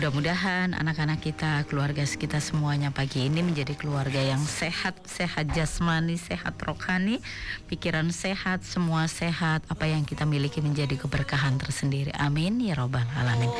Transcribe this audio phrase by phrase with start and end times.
[0.00, 6.56] Mudah-mudahan anak-anak kita, keluarga kita semuanya pagi ini menjadi keluarga yang sehat, sehat jasmani, sehat
[6.56, 7.20] rohani,
[7.68, 12.16] pikiran sehat, semua sehat, apa yang kita miliki menjadi keberkahan tersendiri.
[12.16, 13.52] Amin ya robbal alamin.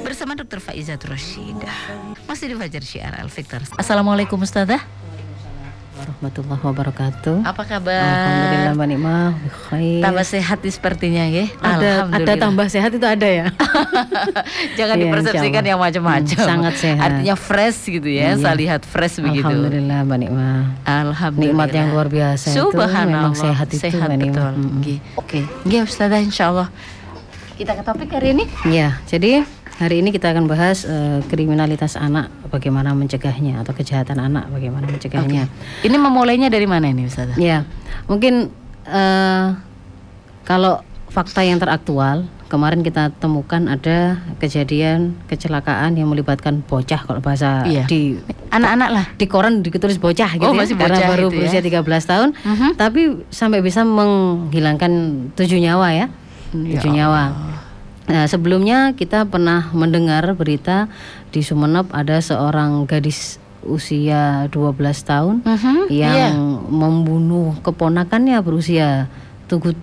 [0.00, 0.64] Bersama Dr.
[0.64, 1.76] Faizat Rashidah.
[2.24, 3.60] Masih di Fajar Syiar Al Victor.
[3.76, 5.01] Assalamualaikum Ustazah
[6.22, 7.36] warahmatullahi wabarakatuh.
[7.42, 7.98] Apa kabar?
[7.98, 9.30] Alhamdulillah Mbak
[9.66, 10.02] khair.
[10.06, 11.44] Tambah sehat nih sepertinya ya.
[11.58, 13.46] Ada ada tambah sehat itu ada ya.
[14.78, 16.38] Jangan Iya, dipersepsikan yang macam-macam.
[16.38, 17.02] Hmm, sangat sehat.
[17.10, 18.38] Artinya fresh gitu ya.
[18.38, 18.38] Iya.
[18.38, 19.50] Saya lihat fresh begitu.
[19.50, 20.62] Alhamdulillah Mbak Nikmah.
[20.86, 21.50] Alhamdulillah.
[21.58, 23.10] Nikmat yang luar biasa itu Subhanallah.
[23.10, 24.50] memang sehat itu Sehat Mbak betul.
[24.78, 24.98] Nggih.
[25.18, 25.40] Oke.
[25.66, 26.68] Nggih Ustazah insyaallah.
[27.58, 28.44] Kita ke topik hari ini.
[28.70, 29.42] Ya, jadi
[29.82, 35.50] hari ini kita akan bahas eh, kriminalitas anak, bagaimana mencegahnya atau kejahatan anak, bagaimana mencegahnya.
[35.82, 37.34] Ini memulainya dari mana ini Ustazah?
[37.34, 37.66] Ya,
[38.06, 39.46] mungkin eh,
[40.42, 47.64] kalau fakta yang teraktual kemarin kita temukan ada kejadian kecelakaan yang melibatkan bocah kalau bahasa
[47.64, 47.84] Iya.
[47.86, 49.06] di Anak-anak lah.
[49.16, 51.36] di koran ditulis bocah gitu Oh, ya, masih karena bocah baru itu ya.
[51.40, 52.68] berusia 13 tahun, Mhm.
[52.76, 54.92] tapi sampai bisa menghilangkan
[55.32, 56.06] tujuh nyawa ya,
[56.52, 57.51] Ya tujuh nyawa.
[58.02, 60.90] Nah, sebelumnya kita pernah mendengar berita
[61.30, 64.74] di Sumeneb ada seorang gadis usia 12
[65.06, 66.28] tahun Mhm, yang iya.
[66.66, 69.06] membunuh keponakannya berusia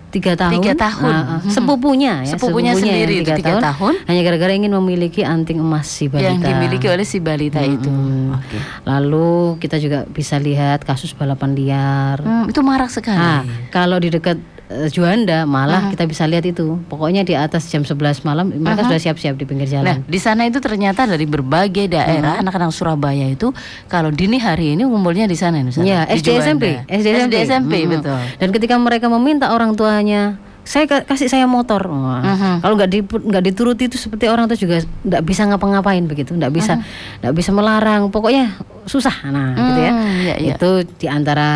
[0.09, 0.59] tiga tahun.
[0.59, 1.14] Tiga tahun.
[1.14, 1.39] Ah, ah.
[1.45, 1.52] Mhm.
[1.53, 3.94] sepupunya ya, Sepupunya yang sendiri itu tiga tahun.
[4.09, 6.26] Hanya gara-gara ingin memiliki anting emas si balita.
[6.26, 7.86] Yang dimiliki oleh si balita itu.
[7.86, 8.33] Mm-mm.
[8.33, 8.58] Oke.
[8.89, 12.17] Lalu kita juga bisa lihat kasus balapan liar.
[12.17, 13.22] Hmm, itu marak sekali.
[13.22, 16.78] Nah, kalau di dekat Juanda malah kita bisa lihat itu.
[16.86, 19.95] Pokoknya di atas jam 11 malam mereka sudah siap-siap di pinggir Nah, jalan.
[20.06, 23.49] di sana itu ternyata dari berbagai daerah anak-anak Surabaya itu
[23.86, 25.58] kalau dini hari ini ngumpulnya di sana.
[25.76, 26.86] Ya, SD SMP.
[26.86, 27.92] SD SMP, SMP, Mm-mm.
[27.98, 28.20] betul.
[28.38, 31.82] Dan ketika mereka meminta orang tuanya, saya ka- kasih saya motor.
[31.83, 32.61] Wah, Mhm.
[32.61, 36.54] Kalau nggak di, nggak dituruti itu seperti orang itu juga nggak bisa ngapa-ngapain begitu, nggak
[36.54, 36.77] bisa
[37.20, 38.14] nggak bisa melarang.
[38.14, 38.54] Pokoknya
[38.86, 39.92] susah, nah gitu ya.
[39.92, 40.54] Hmm, iya, iya.
[40.54, 41.49] Itu di antara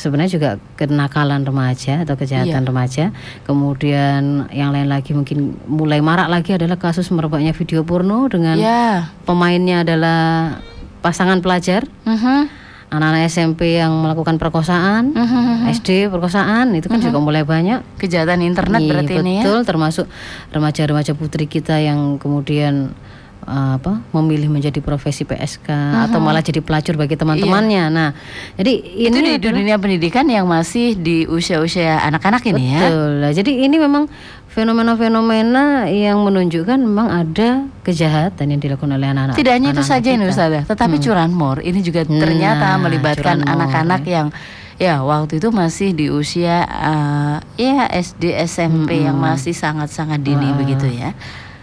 [0.00, 2.68] sebenarnya juga kenakalan remaja atau kejahatan Iya.
[2.68, 3.04] remaja.
[3.44, 9.12] Kemudian yang lain lagi mungkin mulai marak lagi adalah kasus merebaknya video porno dengan Ya.
[9.28, 10.56] pemainnya adalah
[11.04, 12.48] pasangan pelajar Mhm.
[12.90, 15.70] anak-anak SMP yang melakukan perkosaan, Mhm.
[15.70, 17.84] SD perkosaan itu kan juga mulai banyak.
[18.00, 19.42] Kejahatan internet Iya, berarti ini ya.
[19.46, 20.06] betul, termasuk
[20.50, 25.68] remaja-remaja putri kita yang kemudian uh, apa memilih menjadi profesi PSK
[26.06, 27.84] atau malah jadi pelacur bagi teman-temannya.
[27.88, 28.10] Nah,
[28.54, 32.80] jadi Itu ini di adalah- dunia pendidikan yang masih di usia-usia anak-anak ini ya.
[32.84, 33.10] betul.
[33.20, 34.04] Nah, jadi ini memang
[34.50, 39.34] fenomena-fenomena yang menunjukkan memang ada kejahatan yang dilakukan oleh anak-anak.
[39.34, 40.26] Tidak hanya itu saja ini.
[40.26, 44.28] Ustazah, tetapi curanmor ini juga ternyata Nah, melibatkan anak-anak yang
[44.76, 50.88] ya waktu itu masih di usia eh, ya SD SMP yang masih sangat-sangat dini begitu
[50.88, 51.12] ya.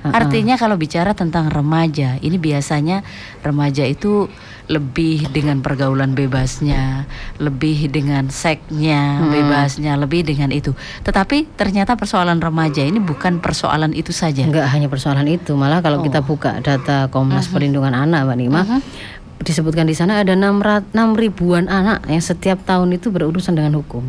[0.06, 3.02] Artinya kalau bicara tentang remaja, ini biasanya
[3.41, 4.30] remaja itu
[4.68, 7.08] lebih dengan pergaulan bebasnya,
[7.40, 10.75] lebih dengan seksnya bebasnya, lebih dengan itu.
[11.08, 14.44] Tetapi ternyata persoalan remaja ini bukan persoalan itu saja.
[14.44, 16.28] Enggak hanya persoalan itu, malah kalau kita Oh.
[16.28, 17.53] buka data Komnas Mhm.
[17.56, 18.62] Perlindungan Anak, Mbak Nima,
[19.40, 24.03] disebutkan di sana ada 6 ribuan anak yang setiap tahun itu berurusan dengan hukum.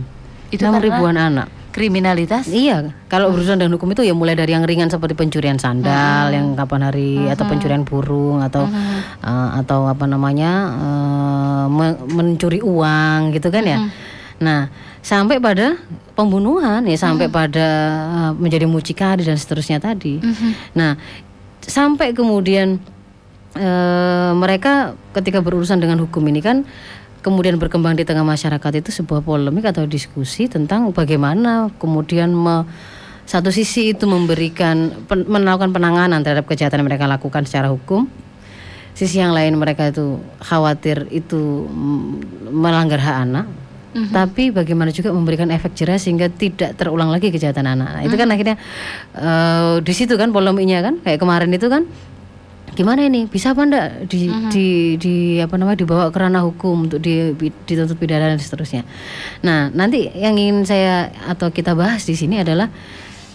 [0.51, 1.49] Itu 6 karena ribuan anak.
[1.79, 2.51] Kriminalitas?
[2.51, 6.59] Iya, kalau urusan dengan hukum itu ya mulai dari yang ringan seperti pencurian sandal yang
[6.59, 8.67] kapan hari atau pencurian burung atau
[9.23, 13.79] uh, atau apa namanya uh, me- mencuri uang gitu kan ya.
[14.43, 14.75] Nah,
[15.07, 15.79] sampai pada
[16.19, 17.67] pembunuhan ya sampai pada
[18.11, 20.19] uh, menjadi mucikari dan seterusnya tadi.
[20.75, 20.99] Nah,
[21.63, 22.81] sampai kemudian
[23.53, 26.65] eh, mereka ketika berurusan dengan hukum ini kan
[27.21, 32.67] kemudian berkembang di tengah masyarakat itu sebuah polemik atau diskusi tentang bagaimana kemudian me-
[33.29, 38.09] satu sisi itu memberikan pen- melakukan penanganan terhadap kejahatan yang mereka lakukan secara hukum.
[38.97, 41.69] Sisi yang lain mereka itu khawatir itu
[42.49, 43.47] melanggar hak anak.
[44.13, 47.89] Tapi bagaimana juga memberikan efek jerah sehingga tidak terulang lagi kejahatan anak.
[47.99, 48.57] Nah, itu kan akhirnya
[49.17, 51.85] eh, di situ kan polemiknya kan kayak kemarin itu kan
[52.79, 57.03] gimana ini bisa apa enggak di, di di apa namanya dibawa ke ranah hukum untuk
[57.03, 57.35] di,
[57.67, 58.87] dituntut pidana dan seterusnya.
[59.43, 62.71] Nah nanti yang ingin saya atau kita bahas di sini adalah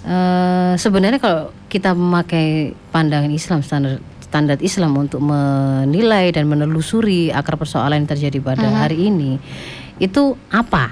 [0.08, 7.60] eh, sebenarnya kalau kita memakai pandangan Islam standar standar Islam untuk menilai dan menelusuri akar
[7.60, 9.44] persoalan yang terjadi pada hari ini
[10.00, 10.90] itu apa?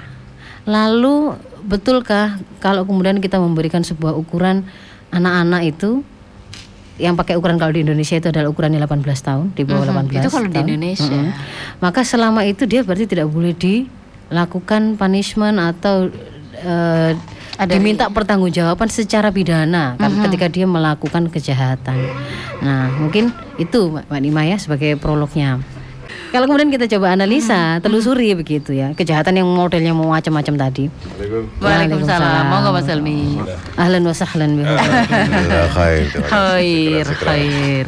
[0.68, 4.68] Lalu betulkah kalau kemudian kita memberikan sebuah ukuran
[5.08, 6.04] anak-anak itu
[7.00, 10.28] yang pakai ukuran kalau di Indonesia itu adalah ukurannya 18 tahun di bawah 18 Itu
[10.28, 10.66] kalau di tahun.
[10.68, 11.08] Indonesia.
[11.08, 11.32] Mm-mm.
[11.80, 16.12] Maka selama itu dia berarti tidak boleh dilakukan punishment atau
[16.60, 17.12] eh,
[17.52, 22.00] Ada diminta pertanggungjawaban secara pidana kan ketika dia melakukan kejahatan.
[22.64, 23.28] Nah, mungkin
[23.60, 25.60] itu Mbak Nima ya sebagai prolognya.
[26.32, 30.88] Kalau kemudian kita coba analisa, telusuri begitu ya, kejahatan yang modelnya mau macam-macam tadi.
[31.60, 32.48] Waalaikumsalam.
[32.48, 33.36] Monggo Mas Helmi.
[33.76, 34.72] Ahlan wa sahlan bihi.
[35.76, 36.08] Khair.
[36.08, 36.24] Kasih.
[36.24, 37.84] Khair, khair.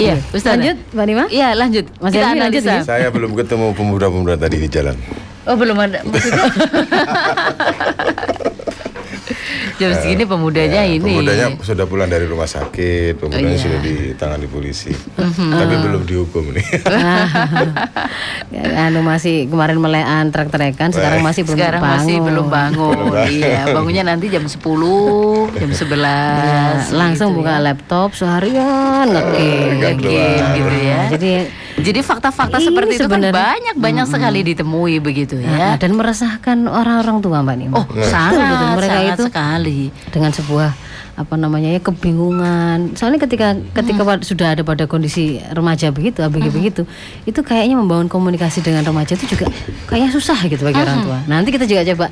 [0.00, 0.56] Iya, Ustaz.
[0.56, 1.24] Lanjut, Mbak Nima?
[1.28, 1.84] Iya, lanjut.
[2.00, 2.88] Mas Kita Helmi, lanjut analisa.
[2.88, 4.96] Saya belum ketemu pemuda-pemuda tadi di jalan.
[5.44, 6.00] Oh, belum ada.
[6.08, 6.48] Maksudnya
[9.76, 11.02] Jam segini pemudanya Ya, ini.
[11.02, 13.60] Pemudanya sudah pulang dari rumah sakit, pemudanya iya.
[13.60, 14.92] sudah ditangani polisi.
[15.16, 16.66] Tapi belum dihukum nih.
[18.46, 21.98] Ya, anu masih kemarin melean trek-trekan, sekarang masih belum Sekarang bangun.
[21.98, 22.96] masih belum bangun.
[23.28, 24.54] iya, bangunnya nanti jam 10,
[25.52, 25.98] jam 11.
[25.98, 26.62] Ya,
[26.94, 27.64] langsung gitu buka ya.
[27.64, 29.82] laptop seharian ngegame.
[29.82, 31.00] Ngegame gitu ya.
[31.10, 31.30] Jadi
[31.76, 35.70] Jadi fakta-fakta Ini seperti itu kan banyak banyak sekali ditemui begitu Nah, ya.
[35.76, 37.76] dan meresahkan orang-orang tua Mbak Nima.
[37.76, 38.68] Oh, sangat betul.
[38.80, 39.55] Mereka sangat itu sekali.
[40.12, 40.70] Dengan sebuah
[41.16, 42.92] apa namanya ya kebingungan.
[42.92, 44.20] Soalnya ketika ketika Hmm.
[44.20, 46.82] sudah ada pada kondisi remaja begitu, ABG begitu,
[47.24, 49.48] itu kayaknya membangun komunikasi dengan remaja itu juga
[49.88, 51.06] kayaknya susah gitu bagi orang Hmm.
[51.08, 51.18] tua.
[51.24, 52.06] Nanti kita juga coba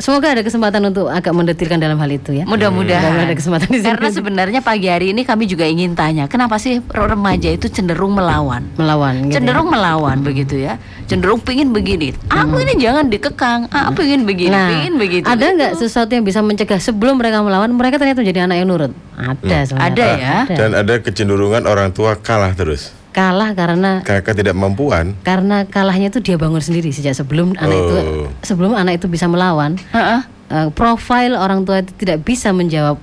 [0.00, 2.48] semoga ada kesempatan untuk agak mendetilkan dalam hal itu ya.
[2.48, 3.92] Mudah-mudahan ada kesempatan di sini.
[3.92, 8.64] Karena sebenarnya pagi hari ini kami juga ingin tanya, kenapa sih remaja itu cenderung melawan?
[8.80, 9.36] melawan gitu ya.
[9.36, 10.80] Cenderung melawan begitu ya.
[11.04, 12.16] Cenderung pingin begini.
[12.32, 13.68] Aku ini jangan dikekang.
[13.68, 15.26] Aku ingin begini, Nah, pingin begitu.
[15.28, 18.92] ada nggak sesuatu yang bisa mencegah sebelum mereka melawan mereka ternyata menjadi anak yang nurut?
[19.14, 19.90] Ada sebenarnya.
[19.92, 20.36] Ada ya.
[20.48, 22.94] Dan ada kecenderungan orang tua kalah terus.
[23.10, 25.16] Kalah karena Karena ketidakmampuan.
[25.20, 28.28] karena kalahnya itu dia bangun sendiri sejak sebelum anak itu Oh.
[28.40, 29.80] sebelum anak itu bisa melawan.
[29.90, 30.20] Heeh.
[30.46, 33.00] eh, profil orang tua itu tidak bisa menjawab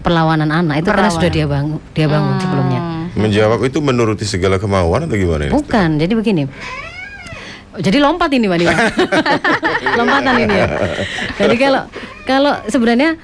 [0.00, 2.80] perlawanan anak itu karena sudah dia bangun dia bangun sebelumnya.
[3.12, 5.52] Menjawab itu menuruti segala kemauan atau gimana ini?
[5.52, 6.42] Bukan, jadi begini.
[7.70, 8.58] Jadi lompat ini Mbak.
[9.98, 10.66] Lompatan ini ya.
[11.38, 11.82] Jadi kalau
[12.24, 13.14] kalau sebenarnya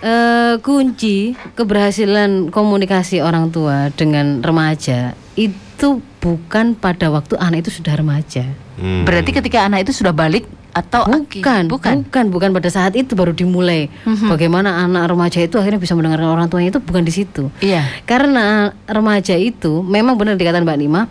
[0.00, 7.94] eh, kunci keberhasilan komunikasi orang tua dengan remaja itu bukan pada waktu anak itu sudah
[7.94, 8.42] remaja.
[8.78, 9.02] Hmm.
[9.06, 11.94] Berarti ketika anak itu sudah balik atau Bukan, bukan.
[12.06, 13.90] bukan, bukan pada saat itu baru dimulai.
[14.04, 17.50] Bagaimana anak remaja itu akhirnya bisa mendengarkan orang tuanya itu bukan di situ.
[17.58, 17.82] Iya.
[18.06, 21.02] Karena remaja itu memang benar dikatakan Mbak Nima,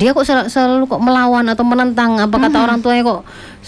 [0.00, 3.20] dia kok sel- selalu, kok melawan atau menentang apa kata orang tuanya kok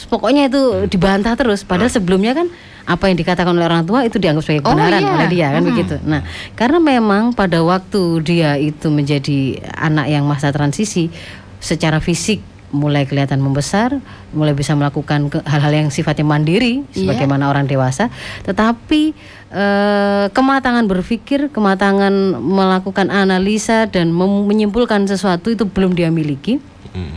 [0.09, 1.61] pokoknya itu dibantah terus.
[1.61, 2.49] Padahal sebelumnya kan
[2.89, 5.13] apa yang dikatakan oleh orang tua itu dianggap sebagai Oh, kebenaran iya.
[5.13, 5.95] oleh dia kan begitu.
[6.09, 6.25] Nah,
[6.57, 11.13] karena memang pada waktu dia itu menjadi anak yang masa transisi
[11.61, 13.97] secara fisik mulai kelihatan membesar,
[14.33, 17.01] mulai bisa melakukan hal-hal yang sifatnya mandiri Iya.
[17.01, 18.09] sebagaimana orang dewasa,
[18.45, 19.13] tetapi
[19.49, 26.61] eh, kematangan berpikir, kematangan melakukan analisa dan menyimpulkan sesuatu itu belum dia miliki.
[26.93, 27.17] Hmm.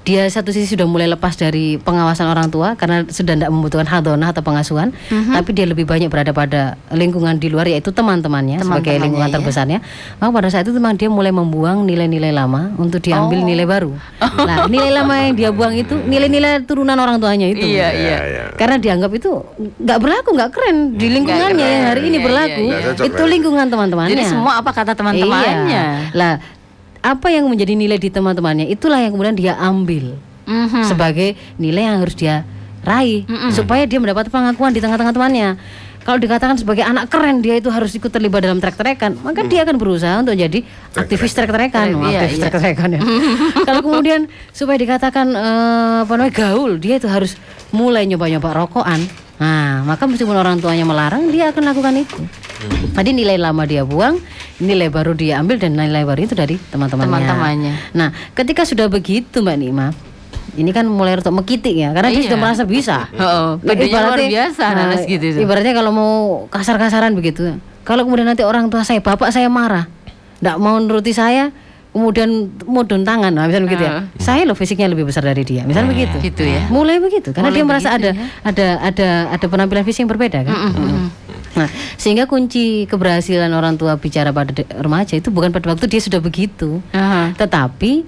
[0.00, 4.32] Dia satu sisi sudah mulai lepas dari pengawasan orang tua karena sudah tidak membutuhkan hadonah
[4.32, 5.36] atau pengasuhan, Mhm.
[5.36, 9.34] tapi dia lebih banyak berada pada lingkungan di luar yaitu teman-temannya sebagai Teman-temannya, lingkungan ya.
[9.36, 9.78] terbesarnya.
[10.16, 13.46] Maka pada saat itu memang dia mulai membuang nilai-nilai lama untuk diambil Oh.
[13.46, 13.92] nilai baru.
[14.40, 17.60] Nah, nilai lama yang dia buang itu nilai-nilai turunan orang tuanya itu.
[17.60, 18.10] Iya, iya.
[18.10, 18.44] Ya, ya.
[18.56, 19.30] Karena dianggap itu
[19.76, 22.48] nggak berlaku, nggak keren di lingkungannya yang hari ini Iya, berlaku.
[22.48, 22.72] iya, iya.
[22.72, 23.30] Nggak cocok, Itu ya.
[23.30, 24.12] lingkungan teman-temannya.
[24.16, 25.54] Jadi semua apa kata teman-temannya?
[25.68, 25.84] Iya.
[26.16, 26.32] Lah,
[27.00, 30.82] apa yang menjadi nilai di teman-temannya itulah yang kemudian dia ambil Mhm.
[30.84, 32.42] sebagai nilai yang harus dia
[32.80, 35.60] raih supaya dia mendapat pengakuan di tengah-tengah temannya.
[36.00, 39.76] Kalau dikatakan sebagai anak keren dia itu harus ikut terlibat dalam trek-trekan, maka dia akan
[39.76, 40.64] berusaha untuk jadi
[40.96, 42.44] aktivis trek-trekan, Trek, Oh, iya, aktivis iya.
[42.48, 43.00] trek-trekan ya.
[43.68, 47.36] Kalau kemudian supaya dikatakan eh, apa namanya gaul, dia itu harus
[47.68, 49.04] mulai nyoba-nyoba rokokan.
[49.40, 52.20] Nah, maka meskipun orang tuanya melarang, dia akan lakukan itu.
[52.92, 54.20] Tadi nilai lama dia buang,
[54.60, 57.08] nilai baru dia ambil dan nilai baru itu dari teman-temannya.
[57.24, 57.74] Teman-temannya.
[57.96, 59.96] Nah, ketika sudah begitu Mbak Nima,
[60.60, 62.26] ini kan mulai untuk mekitik ya, karena dia Iya.
[62.28, 63.08] sudah merasa bisa.
[63.16, 65.26] Oh, pedenya luar biasa nah, gitu.
[65.32, 65.40] tuh.
[65.40, 66.12] Ibaratnya kalau mau
[66.52, 67.56] kasar-kasaran begitu.
[67.88, 69.88] Kalau kemudian nanti orang tua saya, bapak saya marah,
[70.36, 71.48] tidak mau nuruti saya,
[71.90, 73.92] kemudian mudun tangan, nah, misalnya begitu ya.
[74.22, 76.16] Saya loh fisiknya lebih besar dari dia, misalnya begitu.
[76.22, 76.70] Gitu ya.
[76.70, 78.10] Mulai begitu, karena Mulai dia merasa ada
[78.46, 80.54] ada ada ada penampilan fisik yang berbeda kan.
[80.70, 81.10] Mm.
[81.50, 81.68] Nah,
[81.98, 86.78] sehingga kunci keberhasilan orang tua bicara pada remaja itu bukan pada waktu dia sudah begitu,
[86.94, 87.34] Aha.
[87.34, 88.06] tetapi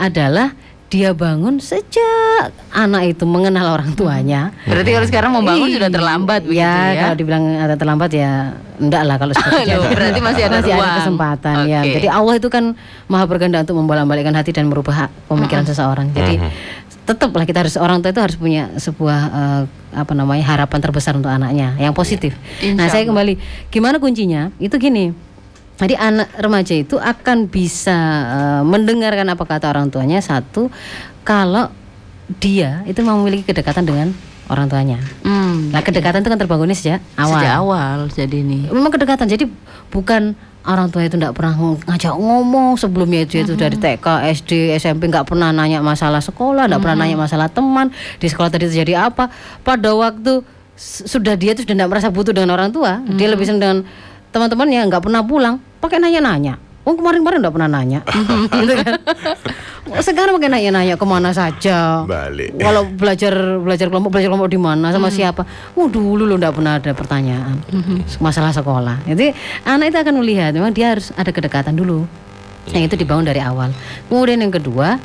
[0.00, 0.56] adalah
[0.90, 4.50] dia bangun sejak anak itu mengenal orang tuanya.
[4.66, 7.00] Berarti kalau sekarang mau bangun sudah terlambat begitu ya, ya.
[7.06, 9.80] kalau dibilang ada terlambat ya enggak lah kalau seperti itu.
[9.94, 10.94] berarti masih ada ruang.
[10.98, 11.80] kesempatan ya.
[11.86, 11.94] Oke.
[11.94, 12.64] Jadi Allah itu kan
[13.06, 16.10] maha berkehendak untuk membolak-balikkan hati dan merubah pemikiran seseorang.
[16.10, 16.42] Jadi
[17.06, 19.62] tetaplah kita harus orang tua itu harus punya sebuah eh,
[19.94, 22.34] apa namanya harapan terbesar untuk anaknya yang positif.
[22.58, 23.38] Insya Nah, saya kembali
[23.70, 24.50] gimana kuncinya?
[24.58, 25.29] Itu gini.
[25.80, 27.96] Jadi anak remaja itu akan bisa
[28.28, 30.68] eh, mendengarkan apa kata orang tuanya satu
[31.24, 31.72] kalau
[32.36, 34.08] dia itu memiliki kedekatan dengan
[34.46, 34.98] orang tuanya.
[35.22, 37.38] Hmm, Nah kedekatan itu kan terbangunnya sejak awal.
[37.38, 38.68] sejak awal jadi ini.
[38.68, 39.46] Memang kedekatan jadi
[39.88, 44.06] bukan orang tua itu tidak pernah ng- ngajak ngomong sebelumnya itu itu dari TK,
[44.36, 47.88] SD, SMP nggak pernah nanya masalah sekolah, nggak pernah nanya masalah teman
[48.20, 49.32] di sekolah tadi terjadi apa.
[49.62, 50.44] Pada waktu
[50.76, 53.78] sudah dia itu sudah tidak merasa butuh dengan orang tua, dia lebih senang dengan
[54.30, 56.60] teman-temannya nggak pernah pulang, pakai nanya-nanya.
[56.80, 58.00] Oh kemarin-kemarin nggak pernah nanya,
[58.64, 58.96] gitu kan?
[60.00, 62.08] Sekarang pakai nanya-nanya ke mana saja.
[62.08, 62.56] Balik.
[62.56, 65.44] Kalau belajar belajar kelompok belajar kelompok di mana sama siapa?
[65.76, 67.60] Oh dulu lo nggak pernah ada pertanyaan
[68.16, 69.04] masalah sekolah.
[69.04, 69.36] Jadi
[69.68, 72.08] anak itu akan melihat memang dia harus ada kedekatan dulu.
[72.72, 73.76] Yang itu dibangun dari awal.
[74.08, 74.96] Kemudian yang kedua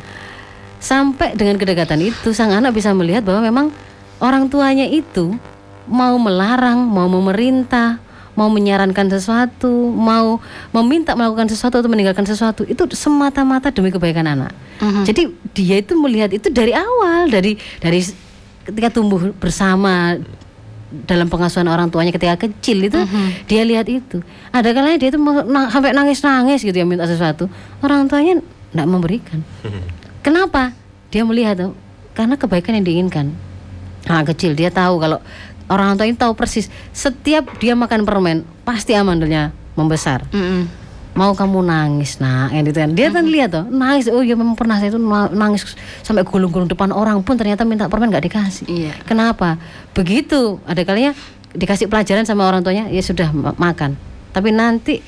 [0.79, 3.65] sampai dengan kedekatan itu sang anak bisa melihat bahwa memang
[4.23, 5.35] orang tuanya itu
[5.91, 7.99] mau melarang, mau memerintah,
[8.35, 10.37] mau menyarankan sesuatu, mau
[10.71, 14.51] meminta melakukan sesuatu atau meninggalkan sesuatu itu semata-mata demi kebaikan anak.
[15.03, 18.03] Jadi dia itu melihat itu dari awal, dari dari
[18.63, 20.19] ketika tumbuh bersama
[20.85, 22.99] dalam pengasuhan orang tuanya ketika kecil itu
[23.45, 24.19] dia lihat itu.
[24.51, 27.47] Ada kalanya dia itu meng- na- sampai nangis-nangis gitu ya minta sesuatu,
[27.79, 28.39] orang tuanya
[28.71, 29.39] tidak memberikan.
[30.21, 30.71] Kenapa?
[31.07, 31.71] Dia melihat tuh
[32.11, 33.31] karena kebaikan yang diinginkan.
[34.05, 35.17] Anak kecil dia tahu kalau
[35.71, 40.23] orang tua ini tahu persis setiap dia makan permen pasti amandelnya membesar.
[40.31, 40.67] Mm-mm.
[41.15, 44.59] Mau kamu nangis nah yang itu kan dia kan lihat tuh nangis oh iya memang
[44.59, 45.63] pernah saya itu na- nangis
[46.03, 48.65] sampai gulung-gulung depan orang pun ternyata minta permen nggak dikasih.
[48.67, 48.91] Iya.
[49.07, 49.55] Kenapa?
[49.95, 51.15] Begitu ada kalinya
[51.55, 53.95] dikasih pelajaran sama orang tuanya ya sudah ma- makan.
[54.35, 54.99] Tapi nanti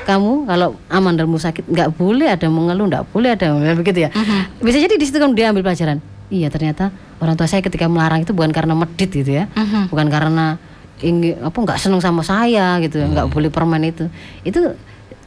[0.00, 4.10] kamu kalau amandalmu sakit nggak boleh ada mengeluh nggak boleh ada begitu ya
[4.58, 8.22] bisa jadi di situ kan dia ambil pelajaran iya ternyata orang tua saya ketika melarang
[8.22, 9.50] itu bukan karena medit gitu ya.
[9.90, 10.56] Bukan karena
[11.02, 14.06] ingin apa nggak seneng sama saya gitu ya nggak boleh permen itu.
[14.46, 14.78] Itu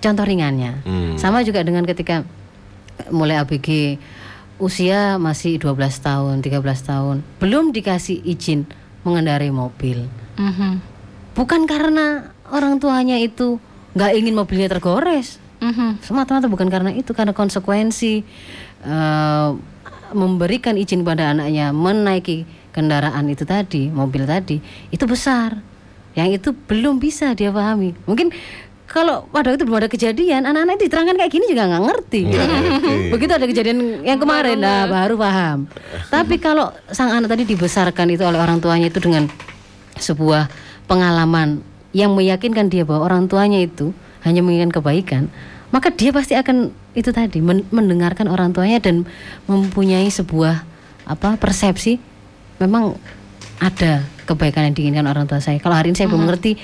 [0.03, 0.83] contoh ringannya.
[0.83, 1.15] Hmm.
[1.15, 2.27] sama juga dengan ketika
[3.09, 3.97] mulai ABG
[4.61, 8.69] usia masih 12 tahun 13 tahun belum dikasih izin
[9.03, 10.07] mengendarai mobil.
[10.39, 10.81] Mhm.
[11.33, 13.57] bukan karena orang tuanya itu
[13.97, 15.41] nggak ingin mobilnya tergores.
[15.63, 16.03] Mhm.
[16.03, 18.21] semata-mata bukan karena itu karena konsekuensi
[18.83, 19.49] eh,
[20.13, 25.59] memberikan izin pada anaknya menaiki kendaraan itu tadi mobil tadi itu besar.
[26.13, 27.97] Yang itu belum bisa dia pahami.
[28.05, 28.29] Mungkin
[28.85, 32.19] kalau pada itu belum ada kejadian anak-anak itu diterangkan kayak gini juga nggak ngerti.
[32.29, 32.93] Nggak ngerti.
[33.17, 35.65] begitu ada kejadian yang kemarin nah baru paham.
[36.13, 39.25] Tapi kalau sang anak tadi dibesarkan itu oleh orang tuanya itu dengan
[39.97, 40.49] sebuah
[40.85, 45.23] pengalaman yang meyakinkan dia bahwa orang tuanya itu hanya menginginkan kebaikan
[45.73, 49.09] maka dia pasti akan itu tadi men- mendengarkan orang tuanya dan
[49.49, 50.61] mempunyai sebuah
[51.09, 51.97] apa persepsi
[52.61, 52.93] memang
[53.57, 55.57] ada kebaikan yang diinginkan orang tua saya.
[55.57, 56.55] Kalau hari ini saya belum mengerti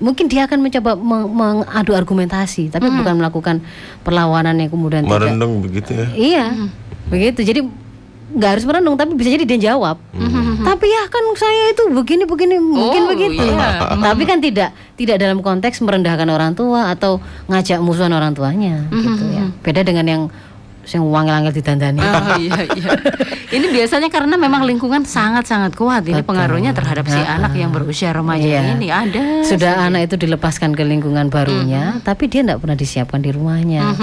[0.00, 3.60] mungkin dia akan mencoba meng- mengadu argumentasi tapi bukan melakukan
[4.02, 5.30] perlawanan yang kemudian tidak.
[5.30, 6.06] Merenung begitu ya.
[6.16, 6.46] Iya,
[7.12, 7.44] begitu.
[7.44, 7.60] Jadi
[8.34, 9.96] nggak harus merenung, tapi bisa jadi dia jawab.
[10.64, 13.42] Tapi ya kan saya itu begini begini mungkin Oh, begitu.
[13.42, 13.84] iya.
[14.06, 19.24] Tapi kan tidak tidak dalam konteks merendahkan orang tua atau ngajak musuhan orang tuanya, gitu
[19.28, 19.44] ya.
[19.60, 20.22] Beda dengan yang
[20.92, 22.00] yang wangil-wangil ditandani.
[22.00, 22.90] Oh iya iya.
[23.48, 28.42] Ini biasanya karena memang lingkungan sangat-sangat kuat ini pengaruhnya terhadap si anak yang berusia remaja
[28.42, 28.60] Iya.
[28.74, 29.46] ini ada.
[29.46, 33.94] Sudah anak itu dilepaskan ke lingkungan barunya, tapi dia tidak pernah disiapkan di rumahnya.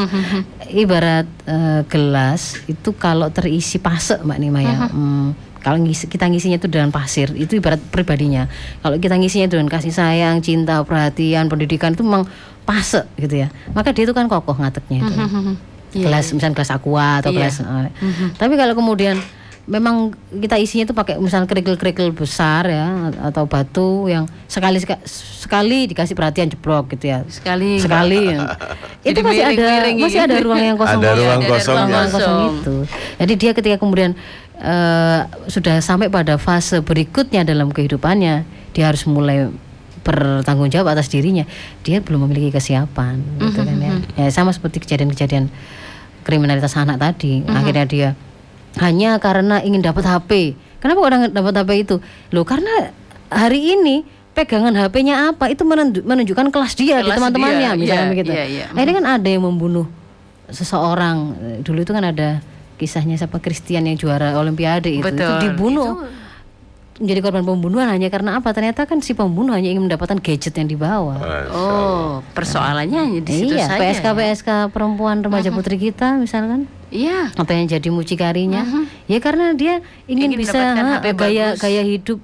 [0.67, 4.87] Ibarat eh, gelas itu kalau terisi pase, Mbak Nima ya.
[4.87, 8.47] Hmm, kalau ngisi, kita ngisinya itu dengan pasir, itu ibarat pribadinya.
[8.79, 12.25] Kalau kita ngisinya dengan kasih sayang, cinta, perhatian, pendidikan itu memang
[12.63, 13.51] pase gitu ya.
[13.73, 15.13] Maka dia itu kan kokoh ngateknya itu.
[15.93, 17.37] Gelas misalnya gelas aqua atau Iya.
[17.43, 17.91] gelas eh,
[18.33, 19.19] Tapi kalau kemudian
[19.61, 22.87] memang kita isinya itu pakai misalnya kerikil-kerikil besar ya
[23.21, 27.21] atau batu yang sekali seka- sekali dikasih perhatian jeblok gitu ya.
[27.27, 27.77] Sekali.
[27.77, 28.35] Sekali.
[29.05, 30.97] Itu Jadi masih ada masih ada ruang yang kosong.
[30.97, 31.19] Ada kosong.
[31.19, 31.93] ruang ada kosong ruang ya.
[31.93, 32.75] ruang kosong itu.
[33.17, 34.11] Jadi dia ketika kemudian
[34.57, 38.35] eh, sudah sampai pada fase berikutnya dalam kehidupannya
[38.71, 39.45] dia harus mulai
[40.01, 41.45] bertanggung jawab atas dirinya.
[41.81, 43.93] Dia belum memiliki kesiapan gitu kan ya.
[44.17, 45.53] ya sama seperti kejadian-kejadian
[46.23, 47.41] kriminalitas anak tadi.
[47.45, 48.09] Akhirnya dia
[48.79, 51.95] hanya karena ingin dapat HP kenapa kok dapat HP itu?
[52.33, 52.89] Loh karena
[53.29, 55.51] hari ini pegangan HP-nya apa?
[55.51, 58.31] Itu menunjuk- menunjukkan kelas dia di Kelas teman-temannya dia, misalnya iya, begitu.
[58.31, 58.65] iya, iya.
[58.71, 59.85] akhirnya kan ada yang membunuh
[60.49, 61.17] seseorang.
[61.63, 62.39] Dulu itu kan ada
[62.79, 65.05] kisahnya siapa Christian yang juara Olimpiade itu.
[65.05, 66.01] Itu dibunuh
[67.01, 70.69] menjadi korban pembunuhan hanya karena apa ternyata kan si pembunuh hanya ingin mendapatkan gadget yang
[70.69, 71.17] dibawa
[71.49, 73.81] Oh, persoalannya di situ iya saja.
[73.81, 77.31] PSK PSK perempuan remaja putri kita misalkan Iya.
[77.33, 78.67] apa yang jadi mucikarinya
[79.05, 81.59] ya karena dia ingin, Ingin bisa mendapatkan ha, HP gaya bagus.
[81.59, 82.19] gaya hidup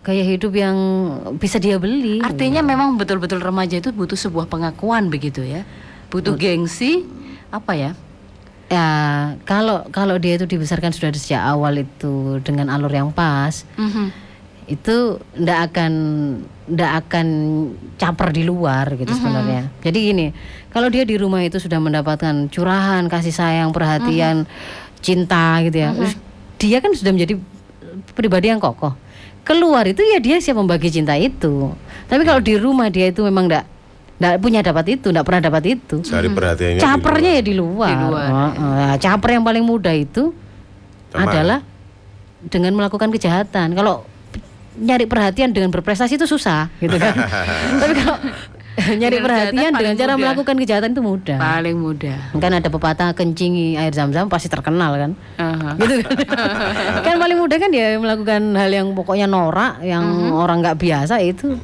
[0.00, 0.76] gaya hidup yang
[1.34, 5.64] bisa dia beli Artinya memang betul-betul remaja itu butuh sebuah pengakuan begitu ya.
[6.06, 7.02] Butuh gengsi
[7.48, 7.90] apa ya?
[8.74, 8.88] Ya
[9.46, 14.10] kalau kalau dia itu dibesarkan sudah dari sejak awal itu dengan alur yang pas Mhm.
[14.64, 14.96] itu
[15.36, 15.92] ndak akan
[16.64, 17.26] ndak akan
[18.00, 19.68] caper di luar gitu sebenarnya.
[19.84, 20.26] Jadi gini,
[20.72, 24.48] kalau dia di rumah itu sudah mendapatkan curahan, kasih sayang, perhatian,
[25.04, 25.92] cinta gitu ya.
[25.92, 26.16] terus
[26.56, 27.36] Dia kan sudah menjadi
[28.16, 28.96] pribadi yang kokoh.
[29.44, 31.76] Keluar itu ya dia siap membagi cinta itu.
[32.08, 33.68] Tapi kalau di rumah dia itu memang ndak
[34.14, 35.98] ndak punya dapat itu, ndak pernah dapat itu.
[36.00, 36.78] Cari perhatiannya.
[36.78, 37.90] di Capernya ya di luar.
[37.90, 38.74] Di luar, Heeh.
[38.84, 40.30] Nah, caper yang paling mudah itu
[41.10, 41.26] Teman.
[41.26, 41.58] adalah
[42.44, 43.72] dengan melakukan kejahatan.
[43.72, 44.06] Kalau
[44.74, 47.14] nyari perhatian dengan berprestasi itu susah, gitu kan.
[47.80, 48.16] Tapi kalau
[48.74, 50.22] nyari Dengan perhatian dengan cara mudah.
[50.24, 51.38] melakukan kejahatan itu mudah.
[51.38, 52.18] Paling mudah.
[52.34, 55.10] Kan ada pepatah kencingi air zam-zam pasti terkenal kan.
[55.38, 55.74] Aha.
[55.80, 56.18] Gitu kan.
[57.02, 60.34] kan paling mudah kan dia melakukan hal yang pokoknya norak, yang Mhm.
[60.34, 61.54] orang nggak biasa itu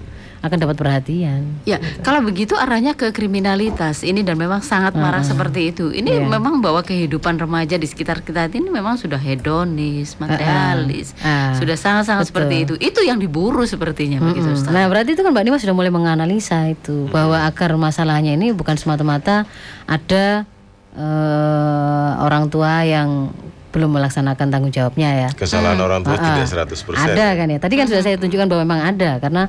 [0.40, 1.44] akan dapat perhatian.
[1.62, 5.92] Ya, kalau begitu arahnya ke kriminalitas ini dan memang sangat marak seperti itu.
[5.92, 6.26] Ini Iya.
[6.26, 12.24] memang bahwa kehidupan remaja di sekitar kita ini memang sudah hedonis, materialis, Ah, sudah sangat-sangat
[12.26, 12.74] seperti itu.
[12.76, 14.56] Itu yang diburu sepertinya begitu, Mm-mm.
[14.56, 14.72] Ustaz.
[14.72, 18.80] Nah berarti itu kan Mbak Nima sudah mulai menganalisa itu bahwa akar masalahnya ini bukan
[18.80, 19.44] semata-mata
[19.84, 20.48] ada
[20.90, 23.30] eh, orang tua yang
[23.70, 25.28] belum melaksanakan tanggung jawabnya ya.
[25.30, 26.66] Kesalahan orang tua Ah, tidak ah.
[26.66, 27.06] 100%.
[27.14, 27.58] Ada kan ya.
[27.62, 29.46] Tadi kan sudah saya tunjukkan bahwa memang ada karena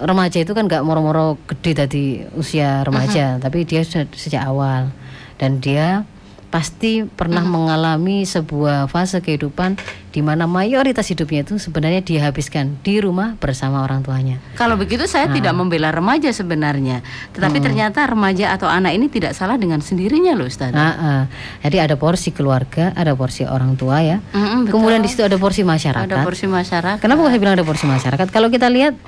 [0.00, 2.04] remaja itu kan nggak moro-moro gede tadi
[2.34, 4.90] usia remaja, tapi dia sudah sejak awal
[5.36, 6.04] dan dia
[6.50, 9.78] pasti pernah mengalami sebuah fase kehidupan
[10.10, 14.42] di mana mayoritas hidupnya itu sebenarnya dia habiskan di rumah bersama orang tuanya.
[14.58, 19.54] Kalau begitu saya tidak membela remaja sebenarnya, tetapi ternyata remaja atau anak ini tidak salah
[19.54, 20.74] dengan sendirinya loh, Ustaz.
[20.74, 21.24] Nah, ah.
[21.62, 24.18] jadi ada porsi keluarga, ada porsi orang tua ya.
[24.34, 24.74] Betul.
[24.74, 26.10] Kemudian di situ ada porsi masyarakat.
[26.10, 26.98] Ada porsi masyarakat.
[26.98, 28.26] Kenapa saya bilang ada porsi masyarakat?
[28.34, 28.98] Kalau kita lihat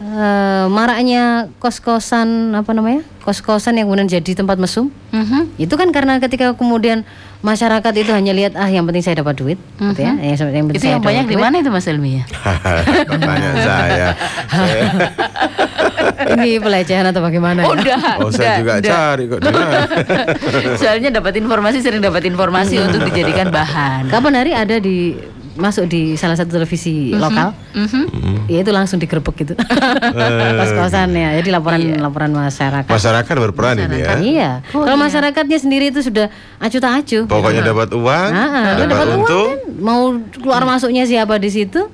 [0.00, 3.02] eh, maraknya kos-kosan apa namanya?
[3.24, 4.92] Kos-kosan yang kemudian jadi tempat mesum.
[5.10, 5.58] Mhm.
[5.58, 7.02] Itu kan karena ketika kemudian
[7.44, 10.14] masyarakat itu hanya lihat ah yang penting saya dapat duit, gitu ya.
[10.18, 12.24] Yang, yang penting Itu saya yang dapat banyak di mana itu Mas Elmi ya?
[13.10, 14.08] Tanya saya.
[14.50, 14.82] saya
[16.36, 17.70] Ini pelecehan atau bagaimana ya?
[17.70, 19.40] Udah, oh, saya juga cari kok.
[20.80, 24.08] Soalnya dapat informasi sering dapat informasi untuk dijadikan bahan.
[24.10, 25.14] Kapan hari ada di
[25.56, 28.46] masuk di salah satu televisi lokal, Mhm.
[28.46, 29.52] ya itu langsung digerebek gitu,
[30.58, 31.36] kos-kosan ya.
[31.36, 32.88] Jadi laporan laporan masyarakat.
[32.88, 34.12] Masyarakat berperan ini ya.
[34.16, 34.50] Iya.
[34.68, 37.24] Kalau masyarakatnya sendiri itu sudah acuh tak acuh.
[37.24, 39.48] Pokoknya dapat uang, Ah, ah, dapat, dapat uang untung.
[39.48, 41.88] kan, mau keluar masuknya siapa di situ?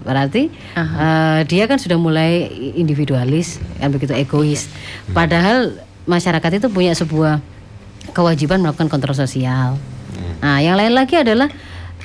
[0.00, 4.68] Berarti eh, dia kan sudah mulai individualis, kan begitu egois.
[5.10, 7.40] Padahal masyarakat itu punya sebuah
[8.10, 9.76] kewajiban melakukan kontrol sosial.
[10.40, 11.52] Nah, yang lain lagi adalah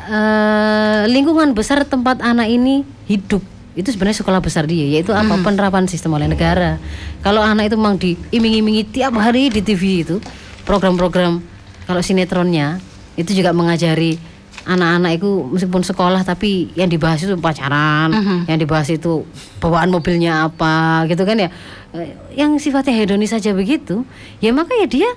[0.05, 3.41] eh, lingkungan besar tempat anak ini hidup.
[3.75, 5.35] Itu sebenarnya sekolah besar dia yaitu apa?
[5.43, 6.79] Penerapan sistem oleh negara.
[7.19, 10.23] Kalau anak itu memang diiming-imingi tiap hari di TV itu
[10.63, 11.43] program-program
[11.85, 12.79] kalau sinetronnya
[13.19, 14.17] itu juga mengajari
[14.65, 18.09] anak-anak itu meskipun sekolah tapi yang dibahas itu pacaran
[18.49, 19.21] yang dibahas itu
[19.61, 21.49] bawaan mobilnya apa gitu kan ya?
[21.93, 24.01] Eh, yang sifatnya hedonis saja begitu
[24.41, 25.09] ya maka ya dia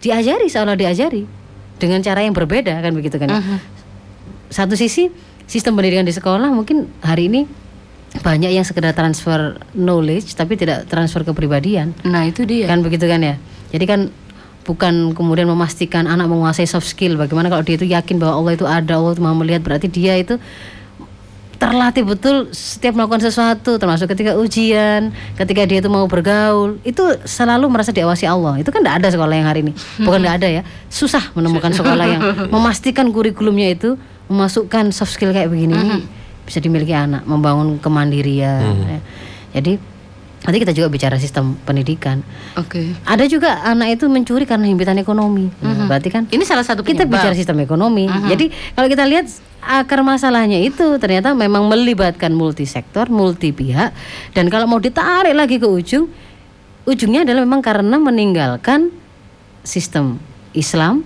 [0.00, 1.28] diajari seolah diajari
[1.76, 3.40] dengan cara yang berbeda kan begitu kan ya
[4.48, 5.10] satu sisi
[5.46, 7.46] sistem pendidikan di sekolah mungkin hari ini
[8.20, 11.92] banyak yang sekedar transfer knowledge tapi tidak transfer kepribadian.
[12.06, 12.70] Nah, itu dia.
[12.70, 13.36] kan begitu kan ya?
[13.72, 14.00] Jadi kan
[14.66, 17.18] bukan kemudian memastikan anak menguasai soft skill.
[17.20, 20.18] Bagaimana kalau dia itu yakin bahwa Allah itu ada Allah itu mau melihat berarti dia
[20.18, 20.36] itu
[21.56, 25.08] terlatih betul setiap melakukan sesuatu termasuk ketika ujian
[25.40, 26.82] ketika dia itu mau bergaul.
[26.82, 28.60] Itu selalu merasa diawasi Allah.
[28.60, 29.72] Itu kan tidak ada sekolah yang hari ini.
[30.02, 30.62] Bukan tidak ada ya.
[30.90, 32.22] Susah menemukan sekolah yang
[32.54, 33.96] memastikan kurikulumnya itu
[34.26, 35.98] memasukkan soft skill kayak begini ini
[36.46, 38.98] bisa dimiliki anak membangun kemandirian ya.
[39.58, 39.78] jadi
[40.46, 42.22] nanti kita juga bicara sistem pendidikan
[42.54, 42.94] Oke.
[43.02, 47.02] ada juga anak itu mencuri karena himpitan ekonomi Nah, berarti kan Ini salah satu kita
[47.02, 47.18] penyebab.
[47.18, 48.06] bicara sistem ekonomi.
[48.06, 49.26] Jadi kalau kita lihat
[49.58, 53.90] akar masalahnya itu ternyata memang melibatkan multisektor, multi pihak
[54.38, 56.06] dan kalau mau ditarik lagi ke ujung
[56.86, 58.94] ujungnya adalah memang karena meninggalkan
[59.66, 60.22] sistem
[60.54, 61.02] Islam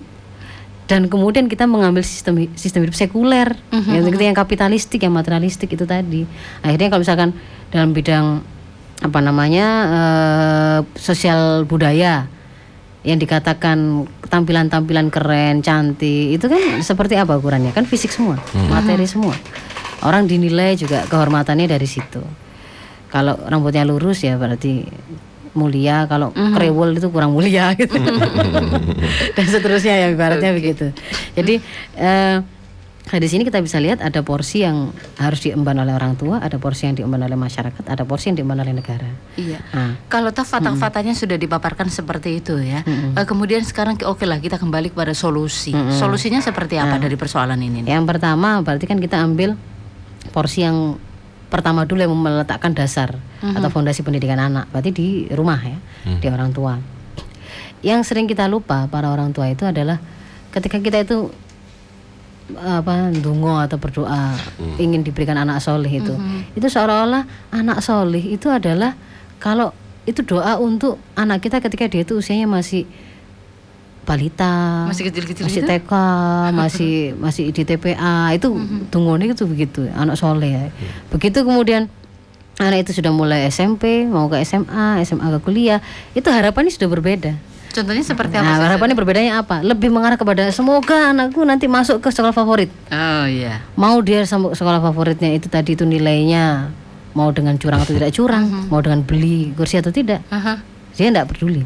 [0.91, 5.87] dan kemudian kita mengambil sistem sistem hidup sekuler yang seperti yang kapitalistik yang materialistik itu
[5.87, 6.27] tadi
[6.59, 7.31] akhirnya kalau misalkan
[7.71, 8.43] dalam bidang
[8.99, 12.27] apa namanya eh, sosial budaya
[13.01, 17.73] yang dikatakan tampilan-tampilan keren, cantik, itu kan seperti apa ukurannya?
[17.73, 18.37] Kan fisik semua,
[18.69, 19.33] materi semua.
[20.05, 22.21] Orang dinilai juga kehormatannya dari situ.
[23.09, 24.85] Kalau rambutnya lurus ya berarti
[25.53, 27.95] mulia, kalau krewel itu kurang mulia gitu.
[29.35, 30.95] Dan seterusnya ya ibaratnya begitu.
[31.35, 31.59] Jadi
[31.99, 32.37] eh,
[33.11, 36.55] Nah, di sini kita bisa lihat ada porsi yang harus diemban oleh orang tua, ada
[36.55, 39.09] porsi yang diemban oleh masyarakat, ada porsi yang diemban oleh negara.
[39.35, 39.59] Iya.
[39.75, 42.87] Nah, Kalau toh fatah-fatahnya sudah dipaparkan seperti itu ya.
[42.87, 45.75] Eh, kemudian sekarang oke lah kita kembali kepada solusi.
[45.75, 47.83] Solusinya seperti apa dari persoalan ini?
[47.83, 47.99] nih?
[47.99, 49.59] yang pertama berarti kan kita ambil
[50.31, 50.95] porsi yang
[51.51, 56.55] pertama dulu yang meletakkan dasar atau fondasi pendidikan anak, berarti di rumah ya, di orang
[56.55, 56.79] tua.
[57.83, 59.99] Yang sering kita lupa para orang tua itu adalah
[60.55, 61.27] ketika kita itu
[62.51, 64.35] apa dungo atau berdoa
[64.75, 66.11] ingin diberikan anak soleh itu
[66.51, 67.23] itu seolah-olah
[67.55, 68.91] anak soleh itu adalah
[69.39, 69.71] kalau
[70.03, 72.83] itu doa untuk anak kita ketika dia itu usianya masih
[74.11, 75.71] balita Masih kecil-kecil masih gitu?
[75.71, 75.91] TK
[76.59, 78.51] masih masih di TPA itu
[78.91, 80.65] tunggunya itu begitu anak soleh ya.
[81.07, 81.87] begitu kemudian
[82.59, 85.79] anak itu sudah mulai SMP mau ke SMA SMA ke kuliah
[86.11, 87.33] itu harapannya sudah berbeda
[87.71, 88.43] Contohnya seperti apa?
[88.43, 89.63] Nah, harapannya berbedanya apa?
[89.63, 92.67] Lebih mengarah kepada semoga anakku nanti masuk ke sekolah favorit.
[92.91, 93.63] Oh iya.
[93.79, 96.67] Mau dia sama sekolah favoritnya itu tadi itu nilainya
[97.15, 100.63] mau dengan curang atau tidak curang, mau dengan beli kursi atau tidak, Aha.
[100.95, 101.63] dia tidak peduli.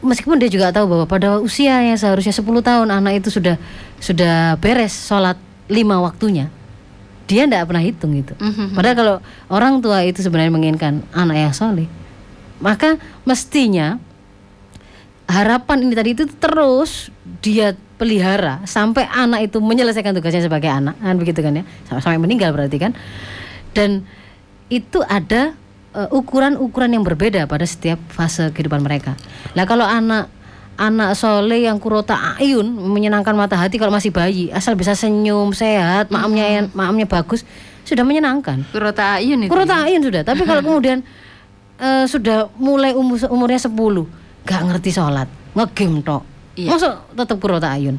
[0.00, 3.60] Meskipun dia juga tahu bahwa pada usia yang seharusnya 10 tahun anak itu sudah
[4.00, 5.36] sudah beres sholat
[5.68, 6.48] lima waktunya,
[7.28, 8.32] dia tidak pernah hitung itu.
[8.40, 8.72] Mhm.
[8.72, 9.16] Padahal kalau
[9.52, 11.86] orang tua itu sebenarnya menginginkan anak yang soleh,
[12.64, 12.96] maka
[13.28, 14.00] mestinya
[15.30, 21.14] harapan ini tadi itu terus dia pelihara sampai anak itu menyelesaikan tugasnya sebagai anak kan
[21.20, 22.92] begitu kan ya sampai, sampai meninggal berarti kan
[23.76, 24.02] dan
[24.66, 25.54] itu ada
[25.96, 29.16] eh, ukuran-ukuran yang berbeda pada setiap fase kehidupan mereka.
[29.54, 30.30] Nah kalau anak
[30.80, 36.08] anak soleh yang kurota ayun menyenangkan mata hati kalau masih bayi asal bisa senyum sehat
[36.08, 37.44] maamnya maamnya bagus
[37.84, 38.62] sudah menyenangkan.
[38.70, 39.50] Kurota Ayun itu.
[39.50, 40.22] Kurota ayun sudah.
[40.22, 41.02] Tapi kalau kemudian
[41.80, 43.74] eh, sudah mulai umur umurnya 10
[44.46, 46.22] nggak ngerti sholat ngegame tok.
[46.56, 46.68] Iya.
[46.76, 47.96] Masuk tetap kurota ayun.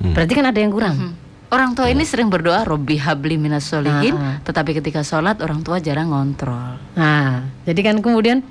[0.00, 0.96] Berarti kan ada yang kurang.
[0.96, 1.14] Hmm.
[1.50, 5.82] Orang tua ini sering berdoa Robbi habli minas solihin, Ah, tetapi ketika sholat orang tua
[5.82, 6.78] jarang ngontrol.
[6.94, 8.46] Nah, jadi kan kemudian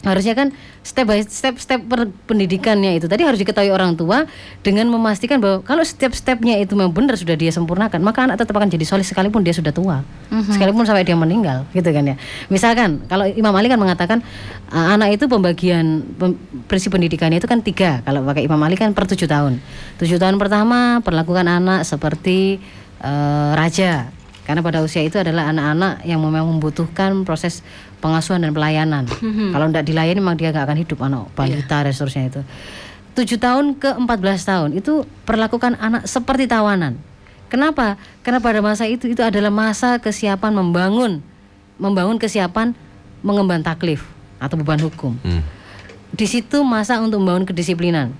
[0.00, 0.48] harusnya kan
[0.80, 3.04] step by step step per- pendidikannya itu.
[3.04, 4.24] Tadi harus diketahui orang tua
[4.64, 8.56] dengan memastikan bahwa kalau setiap stepnya itu memang benar sudah dia sempurnakan maka anak tetap
[8.56, 10.00] akan jadi soleh sekalipun dia sudah tua
[10.52, 12.16] sekalipun sampai dia meninggal gitu kan ya.
[12.48, 14.24] Misalkan kalau Imam Ali kan mengatakan
[14.72, 18.00] uh, anak itu pembagian pem- prinsip pendidikannya itu kan tiga.
[18.06, 19.60] Kalau pakai Imam Ali kan per tujuh tahun.
[20.00, 22.62] Tujuh tahun pertama perlakukan anak seperti
[23.04, 24.12] eh, raja
[24.50, 27.62] karena pada usia itu adalah anak-anak yang memang membutuhkan proses
[28.02, 29.06] pengasuhan dan pelayanan.
[29.54, 32.42] Kalau tidak dilayani memang dia nggak akan hidup anak balita dan seterusnya itu.
[33.14, 36.98] 7 tahun ke 14 tahun itu perlakukan anak seperti tawanan.
[37.46, 37.94] Kenapa?
[38.26, 41.22] Karena pada masa itu itu adalah masa kesiapan membangun
[41.78, 42.74] membangun kesiapan
[43.22, 44.02] mengemban taklif
[44.42, 45.14] atau beban hukum.
[45.22, 45.46] Hmm.
[46.10, 48.10] Di situ masa untuk membangun kedisiplinan.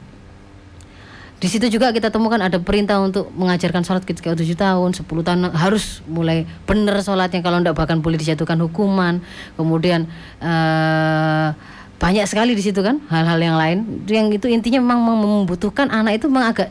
[1.40, 5.40] Di situ juga kita temukan ada perintah untuk mengajarkan sholat ketika 7 tahun, 10 tahun
[5.57, 9.24] harus mulai benar sholatnya kalau tidak bahkan boleh dijatuhkan hukuman.
[9.57, 10.05] Kemudian
[10.37, 11.48] eh,
[11.96, 14.05] banyak sekali di situ kan hal-hal yang lain.
[14.05, 16.68] Yang itu intinya memang mem- membutuhkan anak itu memang agak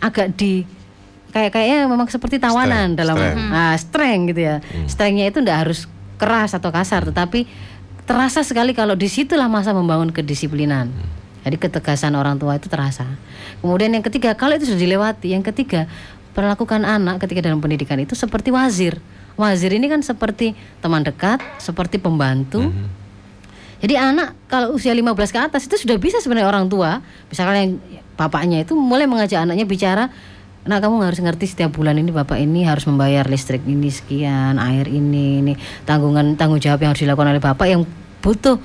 [0.00, 0.64] agak di
[1.36, 3.52] kayak kayaknya memang seperti tawanan Strength, dalam strength.
[3.52, 4.56] ah, strength gitu ya.
[4.88, 5.78] Strengthnya itu tidak harus
[6.16, 7.44] keras atau kasar, tetapi
[8.08, 10.88] terasa sekali kalau di situlah masa membangun kedisiplinan.
[11.46, 13.06] Jadi ketegasan orang tua itu terasa.
[13.62, 15.86] Kemudian yang ketiga, kalau itu sudah dilewati, yang ketiga
[16.34, 18.98] perlakukan anak ketika dalam pendidikan itu seperti wazir.
[19.38, 22.66] Wazir ini kan seperti teman dekat, seperti pembantu.
[23.78, 26.98] Jadi anak kalau usia 15 ke atas itu sudah bisa sebenarnya orang tua,
[27.30, 27.70] misalkan yang
[28.18, 30.08] bapaknya itu mulai mengajak anaknya bicara,
[30.64, 34.88] "Nak, kamu harus ngerti setiap bulan ini bapak ini harus membayar listrik ini sekian, air
[34.88, 35.52] ini, ini
[35.84, 37.84] tanggungan tanggung jawab yang harus dilakukan oleh bapak yang
[38.24, 38.58] butuh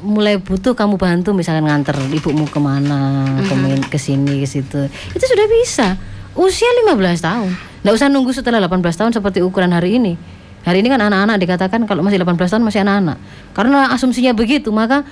[0.00, 4.88] mulai butuh kamu bantu misalkan nganter ibumu ke mana, ke, min- ke sini, ke situ.
[5.12, 5.88] Itu sudah bisa.
[6.34, 7.50] Usia 15 tahun.
[7.84, 10.14] Nggak usah nunggu setelah 18 tahun seperti ukuran hari ini.
[10.60, 13.16] Hari ini kan anak-anak dikatakan kalau masih 18 tahun masih anak-anak.
[13.56, 15.08] Karena asumsinya begitu, maka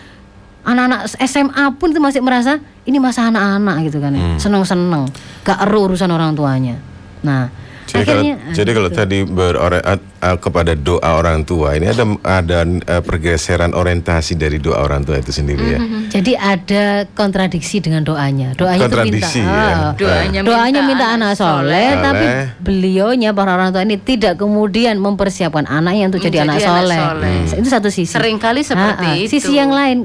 [0.63, 4.37] anak-anak SMA pun itu masih merasa ini masa anak-anak gitu kan ya.
[4.37, 5.09] Seneng-seneng,
[5.43, 6.77] gak eru urusan orang tuanya.
[7.25, 7.49] Nah,
[7.89, 12.05] Jadi kalau, akhirnya jadi kalau tadi berore, uh, uh, kepada doa orang tua ini ada
[12.21, 15.79] ada uh, pergeseran orientasi dari doa orang tua itu sendiri ya.
[16.13, 16.85] jadi ada
[17.17, 18.53] kontradiksi dengan doanya.
[18.53, 19.73] Doanya itu Kontradiksi, minta, ya.
[19.73, 21.89] ah, Doanya doanya minta anak soleh, soleh.
[22.05, 22.27] tapi
[22.61, 27.01] beliaunya para orang tua ini tidak kemudian mempersiapkan anaknya untuk jadi anak Menjadi anak soleh.
[27.49, 27.61] soleh.
[27.65, 28.13] Itu satu sisi.
[28.13, 29.17] Seringkali seperti Ah, ah.
[29.17, 29.33] itu.
[29.33, 30.05] Sisi yang lain,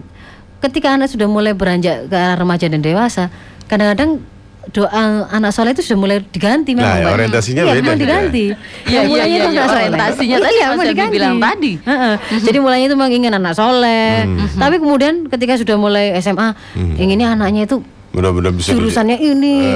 [0.64, 3.28] ketika anak sudah mulai beranjak ke arah remaja dan dewasa,
[3.68, 4.24] kadang-kadang
[4.66, 7.14] doa anak soleh itu sudah mulai diganti memang Nah, Mbak.
[7.14, 8.04] orientasinya iya, beda memang juga.
[8.06, 8.46] diganti.
[8.46, 8.56] Iya,
[8.88, 9.76] Yang iya, mulanya iya, itu anak soleh.
[9.84, 11.14] orientasinya tadi Iya, Abi diganti.
[11.14, 11.72] bilang tadi.
[11.82, 12.14] Heeh.
[12.40, 14.14] Jadi mulainya itu memang ingin anak soleh,
[14.54, 16.48] tapi kemudian ketika sudah mulai SMA,
[16.96, 19.74] inginnya anaknya itu Benar-benar bisa jurusannya ini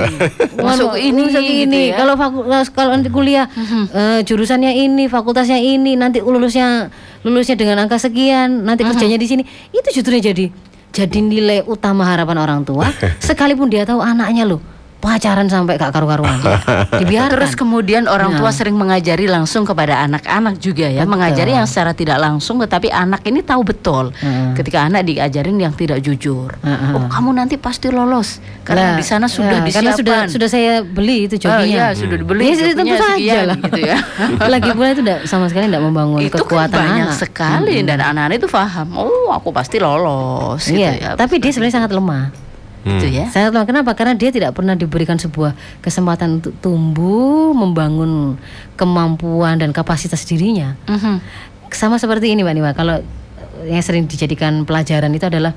[0.56, 1.98] Masuk Anu, ini, masuk gitu ini ya.
[1.98, 3.50] kalau fakultas kalau nanti kuliah
[3.90, 6.94] eh, jurusannya ini fakultasnya ini nanti lulusnya
[7.26, 10.54] lulusnya dengan angka sekian nanti kerjanya di sini itu justru jadi
[10.88, 12.86] jadi nilai utama harapan orang tua
[13.20, 14.62] sekalipun dia tahu anaknya loh
[14.98, 16.42] pacaran sampai gak karu-karuan
[17.02, 21.94] dibiarkan Terus kemudian orang tua sering mengajari langsung kepada anak-anak juga ya, mengajari yang secara
[21.94, 24.58] tidak langsung, tetapi anak ini tahu betul Heeh.
[24.58, 26.58] ketika anak diajarin yang tidak jujur.
[26.60, 26.98] Heeh.
[26.98, 29.76] Oh kamu nanti pasti lolos karena Lah, di sana sudah ya, disiapkan.
[29.78, 32.42] karena sudah sudah saya beli itu Oh jokinya iya sudah dibeli.
[32.42, 33.58] Ya, jokinya tentu saja lah.
[33.62, 33.98] gitu ya.
[34.58, 37.20] Lagi pula itu tidak sama sekali tidak membangun itu kan kekuatan banyak anak.
[37.22, 38.88] sekali dan anak-anak itu paham.
[38.98, 40.66] Oh aku pasti lolos.
[40.66, 40.94] gitu ya.
[40.98, 42.47] Iya, tapi dia sebenarnya sangat lemah.
[42.88, 43.26] Gitu ya.
[43.28, 43.68] Sangat lemah.
[43.68, 43.92] Kenapa?
[43.94, 45.52] Karena dia tidak pernah diberikan sebuah
[45.84, 48.40] kesempatan untuk tumbuh, membangun
[48.80, 50.80] kemampuan dan kapasitas dirinya.
[50.88, 51.20] Mhm.
[51.68, 52.72] Sama seperti ini, Mbak Niwa.
[52.72, 52.96] Kalau
[53.68, 55.52] yang sering dijadikan pelajaran itu adalah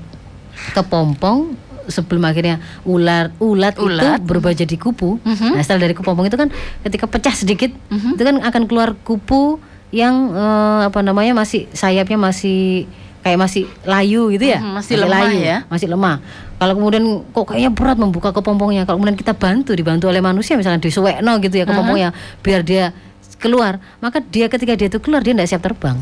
[0.74, 1.54] kepompong
[1.90, 4.20] sebelum akhirnya ular ulat, Ulat.
[4.20, 5.18] itu berubah jadi kupu.
[5.22, 5.58] Mhm.
[5.58, 6.48] Nah, setelah dari kepompong itu kan
[6.86, 9.58] ketika pecah sedikit, itu kan akan keluar kupu
[9.90, 12.86] yang eh, apa namanya masih sayapnya masih
[13.20, 15.56] kayak masih layu gitu ya, Mhm, masih lemah ya.
[15.68, 16.16] masih lemah.
[16.56, 20.80] Kalau kemudian kok kayaknya berat membuka kepompongnya, kalau kemudian kita bantu dibantu oleh manusia misalnya
[20.80, 22.92] disuwekno gitu ya kepompongnya biar dia
[23.40, 25.96] keluar, maka dia ketika dia itu keluar dia tidak siap terbang.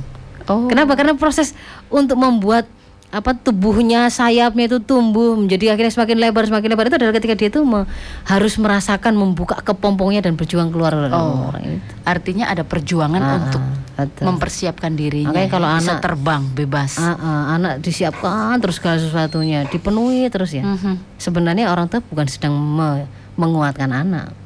[0.51, 0.67] Oh.
[0.67, 0.97] Kenapa?
[0.99, 1.55] Karena proses
[1.93, 2.67] untuk membuat
[3.09, 7.49] apa tubuhnya sayapnya itu tumbuh menjadi akhirnya semakin lebar semakin lebar itu adalah ketika dia
[7.49, 7.89] itu me-
[8.23, 11.49] harus merasakan membuka kepompongnya dan berjuang keluar dari Oh.
[11.49, 11.93] orang itu.
[12.05, 13.63] Artinya ada perjuangan Ah, untuk
[13.97, 14.25] betul.
[14.27, 15.33] mempersiapkan dirinya.
[15.33, 16.97] Makanya kalau anak- terbang bebas.
[16.97, 20.61] Ah, ah, anak disiapkan terus segala sesuatunya dipenuhi terus ya.
[20.63, 21.17] Mhm.
[21.17, 24.37] Sebenarnya orang tua bukan sedang me- menguatkan anak.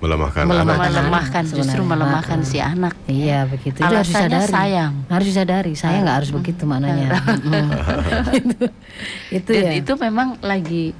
[0.00, 0.96] Melemahkan, Melemahkan anak.
[0.96, 1.90] melemahkan justru sebenarnya.
[1.92, 2.94] melemahkan si anak.
[3.04, 3.76] Iya begitu.
[3.76, 4.48] Itu harus disadari.
[4.48, 4.92] sayang.
[5.06, 5.72] Harus disadari.
[5.74, 7.08] Saya nggak harus begitu maknanya.
[8.32, 8.64] Itu,
[9.30, 9.72] itu Dan ya.
[9.76, 10.96] itu memang lagi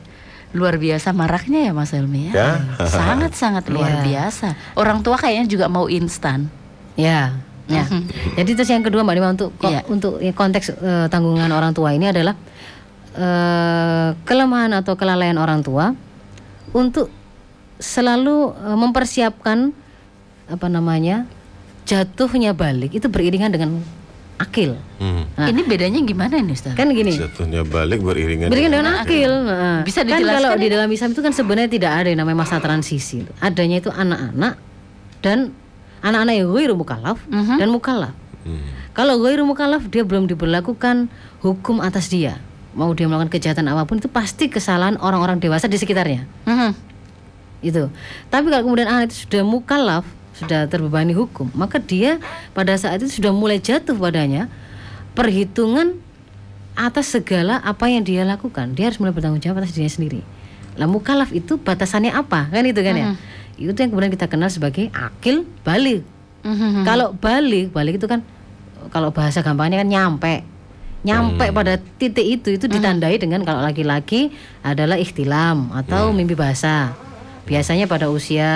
[0.51, 2.33] luar biasa maraknya ya Mas Helmi ya.
[2.35, 2.51] Ya.
[2.83, 4.03] Sangat-sangat luar Iya.
[4.05, 4.49] biasa.
[4.75, 6.51] Orang tua kayaknya juga mau instan.
[6.99, 7.87] Ya, ya.
[8.35, 9.81] Jadi terus yang kedua Mbak Nima untuk ko- Iya.
[9.87, 12.35] untuk ya, konteks eh, tanggungan orang tua ini adalah
[13.11, 15.95] eh, kelemahan atau kelalaian orang tua
[16.71, 17.11] untuk
[17.81, 19.73] selalu eh, mempersiapkan
[20.47, 21.25] apa namanya
[21.89, 23.81] jatuhnya balik itu beriringan dengan
[24.37, 24.73] akil.
[24.97, 25.29] Hmm.
[25.37, 25.49] Nah.
[25.53, 26.73] Ini bedanya gimana ini Ustaz?
[26.73, 27.13] Kan gini.
[27.13, 28.49] Jatuhnya balik beriringan.
[28.49, 29.29] Berikan dengan akil.
[29.45, 30.73] Nah, Bisa kan dijelaskan kalau di ini?
[30.73, 33.25] dalam Islam itu kan sebenarnya tidak ada yang namanya masa transisi.
[33.39, 34.57] Adanya itu anak-anak
[35.21, 35.53] dan
[36.01, 37.57] anak-anak yang ghairu mukallaf Mhm.
[37.61, 38.15] dan mukallaf.
[38.41, 38.65] Hmm.
[38.97, 41.13] Kalau ghairu mukallaf dia belum diberlakukan
[41.45, 42.41] hukum atas dia.
[42.73, 46.25] Mau dia melakukan kejahatan apa pun itu pasti kesalahan orang-orang dewasa di sekitarnya.
[46.49, 46.90] Mhm.
[47.61, 47.93] Itu.
[48.33, 50.05] Tapi kalau kemudian anak itu sudah mukallaf,
[50.37, 52.17] sudah terbebani hukum, maka dia
[52.57, 54.49] pada saat itu sudah mulai jatuh padanya
[55.13, 56.01] perhitungan
[56.73, 58.73] atas segala apa yang dia lakukan.
[58.73, 60.21] Dia harus mulai bertanggung jawab atas dirinya sendiri.
[60.81, 62.49] Lah mukallaf itu batasannya apa?
[62.49, 63.07] Kan itu kan ya.
[63.61, 66.01] Itu yang kemudian kita kenal sebagai akil balik.
[66.41, 66.89] Mhm.
[66.89, 68.25] Kalau balik, balik itu kan
[68.89, 70.35] kalau bahasa gampangnya kan nyampe.
[71.01, 77.10] Nyampe pada titik itu itu ditandai dengan kalau laki-laki adalah ikhtilam atau mimpi basah.
[77.51, 78.49] Biasanya pada usia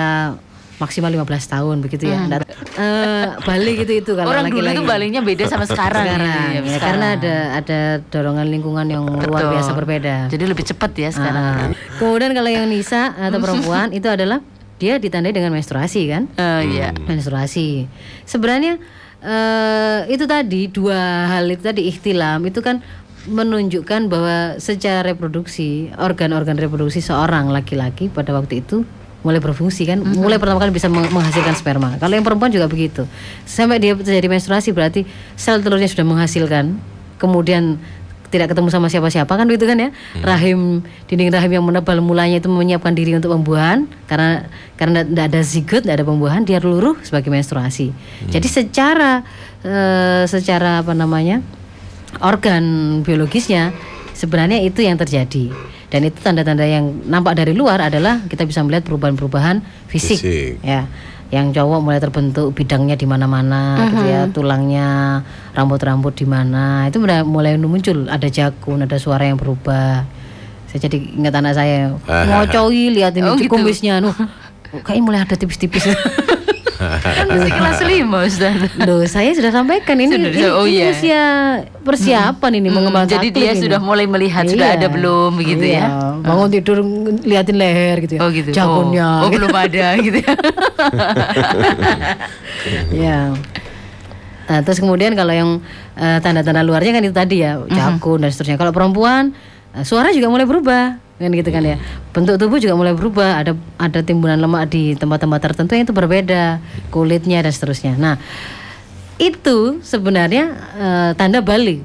[0.75, 2.19] maksimal 15 tahun begitu ya.
[2.21, 4.75] Nggak- eh, balik itu itu kalau Orang dulu laki-laki.
[4.75, 6.03] itu balingnya beda sama sekarang.
[6.03, 6.79] sekarang Iya, ya, sekarang.
[6.81, 9.51] karena ada ada dorongan lingkungan yang luar Betul.
[9.55, 10.15] biasa berbeda.
[10.27, 11.71] Jadi lebih cepat ya sekarang.
[11.71, 11.95] Ah.
[11.95, 14.43] Kemudian kalau yang nisa atau perempuan itu adalah
[14.75, 16.27] dia ditandai dengan menstruasi kan?
[16.35, 16.91] Eh, iya.
[16.91, 17.87] menstruasi.
[18.23, 18.75] Sebenarnya
[19.21, 22.83] eh, itu tadi dua hal itu tadi ikhtilam itu kan
[23.25, 28.85] menunjukkan bahwa secara reproduksi organ-organ reproduksi seorang laki-laki pada waktu itu
[29.25, 31.97] mulai berfungsi kan mulai pertama kali bisa meng- menghasilkan sperma.
[31.97, 33.09] Kalau yang perempuan juga begitu.
[33.49, 36.77] Sampai dia terjadi menstruasi berarti sel telurnya sudah menghasilkan
[37.17, 37.81] kemudian
[38.29, 39.89] tidak ketemu sama siapa-siapa kan begitu kan ya?
[40.21, 43.89] Rahim dinding rahim yang menebal mulanya itu menyiapkan diri untuk pembuahan.
[44.05, 44.45] Karena
[44.77, 47.89] karena tidak ada zigot tidak ada pembuahan dia luruh sebagai menstruasi.
[48.29, 49.25] Jadi secara
[49.65, 51.41] eh, secara apa namanya
[52.21, 52.63] organ
[53.01, 53.71] biologisnya
[54.11, 55.51] sebenarnya itu yang terjadi.
[55.85, 60.51] Dan itu tanda-tanda yang nampak dari luar adalah kita bisa melihat perubahan-perubahan fisik, Fisik.
[60.59, 60.89] ya
[61.33, 65.21] yang cowok mulai terbentuk bidangnya di mana-mana gitu ya tulangnya
[65.53, 66.85] rambut-rambut di mana.
[66.89, 70.05] Itu mulai muncul ada jakun ada suara yang berubah.
[70.69, 71.93] Saya jadi ingat anak saya
[72.29, 73.49] ngocoi lihat ini Oh, gitu.
[73.51, 74.13] kumisnya nuh
[74.83, 75.87] kayaknya mulai ada tipis-tipis
[76.77, 78.55] Kan masih kelas 5 Ustaz.
[78.79, 80.87] Loh, saya sudah sampaikan ini, Sudah, ini, oh ini iya.
[80.89, 81.23] usia
[81.81, 83.61] persiapan ini Hmm, mengembangkan jadi dia ini.
[83.61, 84.77] sudah mulai melihat sudah Iya.
[84.77, 85.87] ada belum begitu Iya, ya.
[86.19, 86.77] Bangun tidur
[87.21, 88.21] liatin leher gitu ya.
[88.21, 88.49] Oh gitu.
[88.51, 89.07] Jagunnya.
[89.21, 90.33] Oh, oh, belum ada gitu ya.
[92.91, 93.19] ya.
[94.45, 95.49] Nah, terus kemudian kalau yang
[95.95, 97.71] eh, tanda-tanda luarnya kan itu tadi ya, Mhm.
[97.71, 98.57] jakun dan seterusnya.
[98.57, 99.33] Kalau perempuan
[99.71, 101.01] eh, suara juga mulai berubah.
[101.15, 101.77] Kan gitu kan ya.
[102.11, 103.39] Bentuk tubuh juga mulai berubah.
[103.39, 106.59] Ada ada timbunan lemak di tempat-tempat tertentu yang itu berbeda.
[106.91, 107.95] Kulitnya dan seterusnya.
[107.95, 108.19] Nah
[109.15, 110.43] itu sebenarnya
[110.75, 111.79] eh, tanda balik.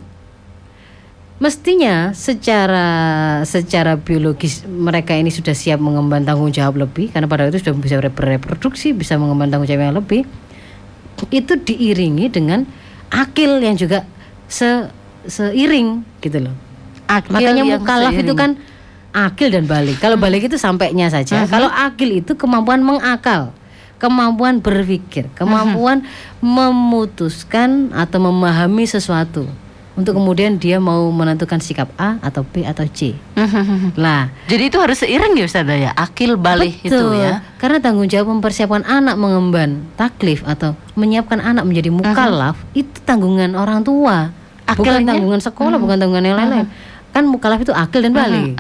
[1.41, 2.85] Mestinya secara
[3.49, 7.15] secara biologis mereka ini sudah siap mengemban tanggung jawab lebih.
[7.15, 10.27] Karena pada itu sudah bisa bereproduksi bisa mengemban tanggung jawab yang lebih.
[11.31, 12.67] Itu diiringi dengan
[13.15, 14.05] akil yang juga
[14.51, 14.91] se
[15.31, 16.55] seiring gitu loh.
[17.07, 18.59] Akil makanya mukalaf itu kan
[19.11, 19.99] akil dan balik.
[19.99, 21.47] Kalau balik itu sampainya saja.
[21.47, 23.55] Kalau akil itu kemampuan mengakal
[24.01, 26.09] kemampuan berpikir kemampuan
[26.41, 29.45] memutuskan atau memahami sesuatu
[29.93, 33.13] untuk kemudian dia mau menentukan sikap A atau B atau C.
[34.01, 34.33] Lah.
[34.49, 37.45] Jadi itu harus seiring ya Ustazah ya, akil balik itu ya.
[37.61, 43.85] Karena tanggung jawab mempersiapkan anak mengemban taklif atau menyiapkan anak menjadi mukallaf itu tanggungan orang
[43.85, 44.33] tua.
[44.71, 45.13] Bukan Akilnya?
[45.13, 46.67] tanggungan sekolah, bukan tanggungan yang lain-lain.
[47.11, 48.57] Kan mukallaf itu akil dan balik.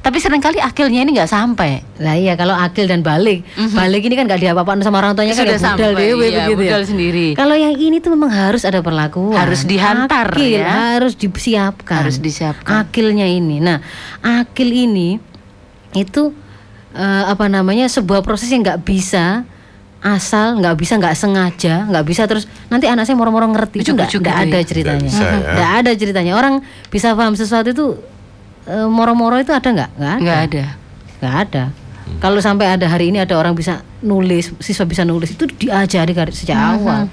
[0.00, 1.84] Tapi sering kali akilnya ini nggak sampai.
[2.00, 3.44] Lah iya kalau akil dan balik,
[3.76, 6.44] balik ini kan gak diapa-apain sama orang tuanya kan Sudah ya budal sampai, dewe iya,
[6.48, 6.88] begitu ya.
[6.88, 7.26] sendiri.
[7.36, 9.36] Kalau yang ini tuh memang harus ada perlakuan.
[9.36, 10.96] Harus dihantar, akil, ya.
[10.96, 12.00] Harus disiapkan.
[12.00, 12.88] Harus disiapkan.
[12.88, 13.60] Akilnya ini.
[13.60, 13.84] Nah,
[14.24, 15.20] akil ini
[15.92, 16.32] itu
[16.96, 19.44] eh, apa namanya sebuah proses yang nggak bisa
[20.00, 23.84] asal nggak bisa nggak sengaja nggak bisa terus nanti anak saya moro-moro ngerti.
[23.84, 24.16] Itu nggak
[24.48, 24.64] ada ya.
[24.64, 25.10] ceritanya.
[25.12, 25.80] Nggak ya.
[25.84, 26.32] ada ceritanya.
[26.40, 28.00] Orang bisa paham sesuatu itu
[28.64, 29.90] eh, moro-moro itu ada nggak?
[30.00, 30.24] Nggak ada.
[30.24, 30.64] Nggak ada.
[31.20, 31.64] nggak ada.
[32.18, 36.32] Kalau sampai ada hari ini ada orang bisa nulis siswa bisa nulis itu diajari dari
[36.34, 37.06] sejak awal.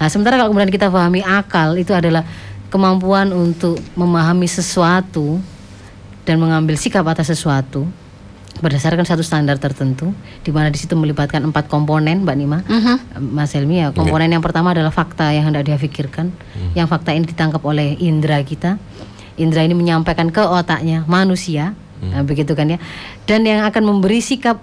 [0.00, 2.26] Nah sementara kalau kemudian kita pahami akal itu adalah
[2.72, 5.38] kemampuan untuk memahami sesuatu
[6.24, 7.86] dan mengambil sikap atas sesuatu
[8.62, 10.14] berdasarkan satu standar tertentu
[10.46, 12.58] di mana di situ melibatkan empat komponen Mbak Nima.
[13.18, 16.30] Mas Helmi ya komponen yang pertama adalah fakta yang hendak dia pikirkan.
[16.78, 18.78] Yang fakta ini ditangkap oleh indera kita.
[19.34, 21.74] Indera ini menyampaikan ke otaknya manusia.
[22.02, 22.78] Nah, begitu kan ya.
[23.26, 24.58] Dan yang akan memberi sikap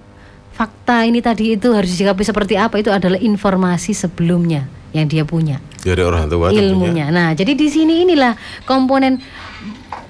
[0.52, 5.56] fakta ini tadi itu harus disikapi seperti apa itu adalah informasi sebelumnya yang dia punya.
[5.80, 6.68] Dari orang tua tentunya.
[6.68, 7.06] ilmunya.
[7.08, 8.36] Nah, jadi di sini inilah
[8.68, 9.16] komponen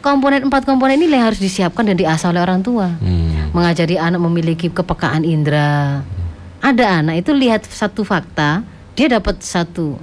[0.01, 2.89] komponen empat komponen ini yang harus disiapkan dan diasah oleh orang tua.
[3.01, 3.53] Hmm.
[3.53, 6.03] Mengajari anak memiliki kepekaan indera.
[6.61, 9.97] Ada anak itu lihat satu fakta, dia dapat satu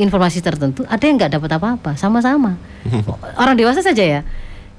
[0.00, 2.56] informasi tertentu, ada yang nggak dapat apa-apa, sama-sama.
[3.40, 4.20] orang dewasa saja ya,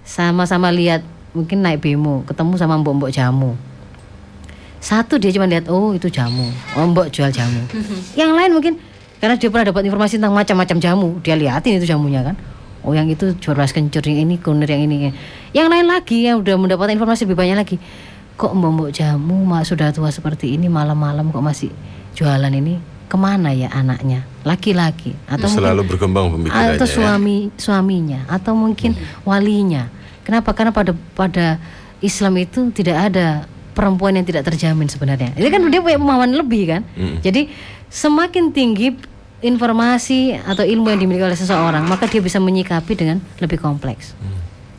[0.01, 1.05] sama-sama lihat
[1.37, 3.53] mungkin naik bemo, ketemu sama mbok-mbok jamu.
[4.81, 7.69] Satu dia cuma lihat oh itu jamu, oh mbok jual jamu.
[8.19, 8.73] yang lain mungkin
[9.21, 12.35] karena dia pernah dapat informasi tentang macam-macam jamu, dia liatin itu jamunya kan.
[12.81, 15.13] Oh yang itu beras kencur yang ini kunir yang ini.
[15.53, 17.77] Yang lain lagi yang udah mendapatkan informasi lebih banyak lagi.
[18.37, 21.69] Kok mbok jamu mak sudah tua seperti ini malam-malam kok masih
[22.17, 26.79] jualan ini ke mana ya anaknya laki-laki atau Selalu berkembang pemikirannya.
[26.79, 26.93] atau ya.
[26.95, 28.95] suami suaminya atau mungkin
[29.27, 29.91] walinya.
[30.23, 30.55] Kenapa?
[30.55, 31.59] Karena pada pada
[32.01, 33.45] Islam itu tidak ada
[33.77, 35.35] perempuan yang tidak terjamin sebenarnya.
[35.37, 36.81] Ini kan dia punya pemahaman lebih kan.
[37.21, 37.51] Jadi
[37.91, 38.95] semakin tinggi
[39.41, 44.13] informasi atau ilmu yang dimiliki oleh seseorang, maka dia bisa menyikapi dengan lebih kompleks.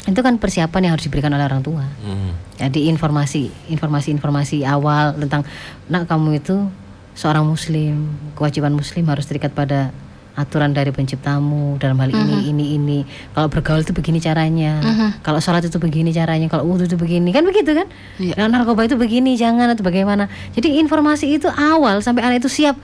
[0.03, 1.87] Itu kan persiapan yang harus diberikan oleh orang tua.
[2.03, 2.35] Hmm.
[2.59, 5.47] Jadi informasi, informasi-informasi awal tentang
[5.87, 6.67] nak kamu itu
[7.15, 9.95] seorang muslim, kewajiban muslim harus terikat pada
[10.33, 12.99] aturan dari penciptamu dalam hal ini ini ini.
[13.37, 14.81] Kalau bergaul itu begini caranya.
[15.21, 17.31] Kalau sholat itu begini caranya, kalau wudhu itu begini.
[17.37, 17.87] Kan begitu kan?
[18.17, 20.33] Kalau narkoba itu begini, jangan atau bagaimana.
[20.57, 22.81] Jadi informasi itu awal sampai anak itu siap.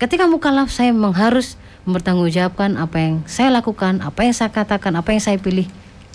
[0.00, 5.12] Ketika mukallaf saya memang harus mempertanggungjawabkan apa yang saya lakukan, apa yang saya katakan, apa
[5.12, 5.68] yang saya pilih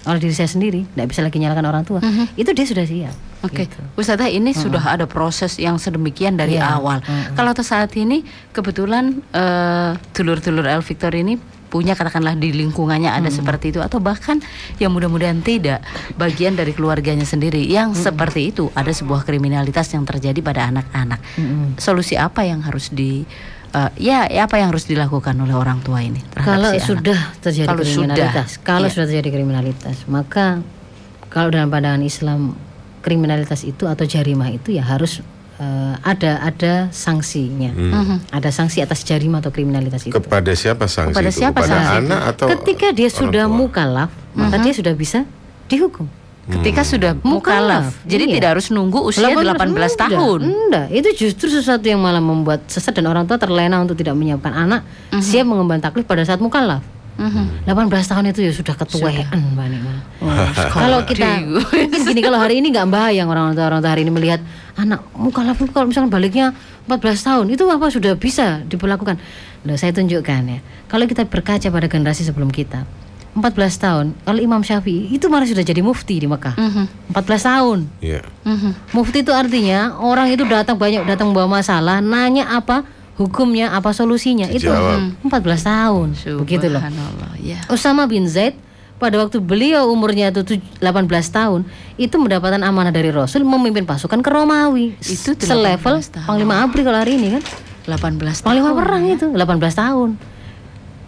[0.06, 2.02] oleh diri saya sendiri, tidak bisa lagi nyalakan orang tua.
[2.34, 3.14] Itu dia sudah siap.
[3.46, 3.78] Oke, Gitu.
[3.94, 6.82] Ustazah ini sudah ada proses yang sedemikian dari Iya.
[6.82, 7.06] awal.
[7.38, 11.38] Kalau tuh saat ini kebetulan eh, dulur-dulur El Victor ini
[11.70, 14.40] punya katakanlah di lingkungannya ada seperti itu atau bahkan
[14.80, 15.84] yang mudah-mudahan tidak
[16.16, 21.20] bagian dari keluarganya sendiri yang seperti itu ada sebuah kriminalitas yang terjadi pada anak-anak.
[21.78, 23.26] Solusi apa yang harus di
[23.76, 26.88] eh, ya, ya apa yang harus dilakukan oleh orang tua ini Kalau si anak?
[26.88, 28.94] sudah terjadi Kalau kriminalitas, sudah, kalau iya.
[28.96, 30.46] sudah terjadi kriminalitas, maka
[31.28, 32.56] kalau dalam pandangan Islam
[33.04, 35.20] kriminalitas itu atau jarimah itu ya harus
[35.60, 37.72] eh, ada ada sanksinya,
[38.32, 40.16] ada sanksi atas jarimah atau kriminalitas itu.
[40.16, 41.40] Kepada siapa sanksi Kepada itu?
[41.44, 43.54] siapa Kepada sanksi anak atau Ketika dia sudah tua?
[43.54, 45.28] mukalaf, maka dia sudah bisa
[45.68, 46.08] dihukum.
[46.46, 48.34] Ketika sudah Mukalaf, mukalaf, jadi iya.
[48.38, 50.40] tidak harus nunggu usia 18 enggak, tahun.
[50.46, 54.54] Enggak, itu justru sesuatu yang malah membuat sesat dan orang tua terlena untuk tidak menyiapkan
[54.54, 54.86] anak
[55.26, 56.86] siap mengemban taklif pada saat mukallaf.
[57.16, 59.94] 18 tahun itu ya sudah ketuaan Mbak Nima.
[60.68, 64.12] kalau kita mungkin gini kalau hari ini nggak bayang orang tua orang tua hari ini
[64.12, 64.44] melihat
[64.76, 66.52] anak mukallaf itu kalau misalnya baliknya
[66.86, 69.18] 14 tahun itu apa sudah bisa diperlakukan.
[69.66, 70.60] Loh, saya tunjukkan ya.
[70.86, 72.86] Kalau kita berkaca pada generasi sebelum kita,
[73.36, 74.06] 14 tahun.
[74.18, 76.56] Kalau Imam Syafi'i itu malah sudah jadi mufti di Mekah.
[76.56, 77.12] Mhm.
[77.12, 77.80] 14 tahun.
[78.00, 78.24] Iya.
[78.42, 78.72] Mhm.
[78.92, 84.48] Mufti itu artinya orang itu datang banyak datang bawa masalah, nanya apa hukumnya, apa solusinya.
[84.48, 85.20] Itu Dijawab.
[85.22, 86.08] 14 tahun.
[86.40, 86.80] Begitu loh.
[86.80, 87.60] Subhanallah, ya.
[87.68, 88.56] Usama bin Zaid
[88.96, 94.18] pada waktu beliau umurnya itu tuj- 18 tahun itu mendapatkan amanah dari Rasul memimpin pasukan
[94.18, 96.24] ke Romawi Itu 18 selevel tahun.
[96.26, 97.44] Panglima Abri kalau hari ini kan
[97.92, 98.80] 18 Panglima tahun.
[98.80, 100.10] perang itu 18 tahun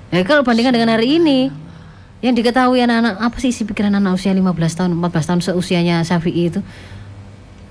[0.08, 1.48] ya kalau bandingkan dengan hari ini
[2.20, 4.42] yang diketahui anak-anak apa sih isi pikiran anak usia 15
[4.74, 6.60] tahun 14 tahun seusianya Syafi'i itu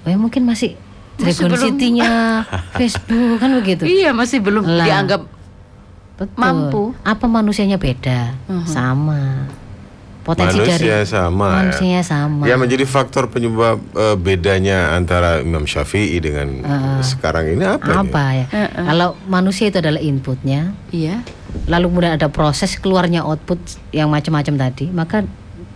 [0.02, 0.78] oh, ya mungkin masih
[1.16, 2.44] Dragon belum- City-nya
[2.78, 4.84] Facebook kan begitu Iya, masih belum Lah.
[4.84, 5.22] dianggap
[6.16, 6.32] Betul.
[6.34, 6.82] Mampu.
[7.04, 8.32] Apa manusianya beda?
[8.64, 9.44] Sama.
[10.26, 11.46] Potensi Manusia dari sama.
[11.46, 11.56] ya.
[11.62, 12.42] manusianya sama.
[12.50, 16.66] Ya menjadi faktor penyebab eh, bedanya antara Imam Syafi'i dengan
[16.98, 18.02] sekarang ini apa?
[18.02, 18.42] apa ini?
[18.50, 18.66] ya?
[18.74, 21.22] Kalau manusia itu adalah inputnya, iya.
[21.70, 23.62] lalu kemudian ada proses keluarnya output
[23.94, 25.22] yang macam-macam tadi, maka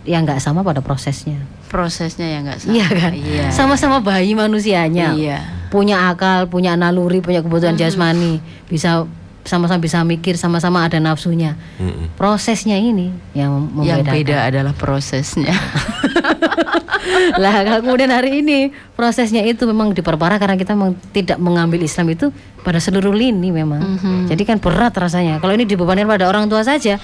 [0.03, 1.39] yang nggak sama pada prosesnya.
[1.71, 2.71] Prosesnya yang nggak sama.
[2.75, 3.11] Iya kan?
[3.15, 3.45] Iya.
[3.55, 5.15] Sama-sama bayi manusianya.
[5.15, 5.39] Iya.
[5.71, 9.07] Punya akal, punya naluri, punya kebutuhan jasmani, bisa
[9.41, 11.57] sama-sama bisa mikir, sama-sama ada nafsunya.
[11.77, 12.13] Mm-mm.
[12.13, 14.13] Prosesnya ini yang Yang membedakan.
[14.13, 15.51] beda adalah prosesnya.
[17.41, 22.13] lah kalau kemudian hari ini prosesnya itu memang diperparah karena kita memang tidak mengambil Islam
[22.13, 22.29] itu
[22.61, 23.81] pada seluruh lini memang.
[24.29, 25.41] Jadi kan berat rasanya.
[25.41, 27.01] Kalau ini dibebankan pada orang tua saja.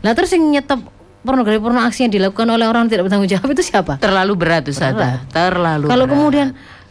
[0.00, 0.80] Lah terus yang nyetop
[1.20, 4.00] pornografi porno aksi yang dilakukan oleh orang tidak bertanggung jawab itu siapa?
[4.00, 5.26] Terlalu berat Ustazah.
[5.28, 6.14] Terlalu Kalau berat.
[6.16, 6.48] kemudian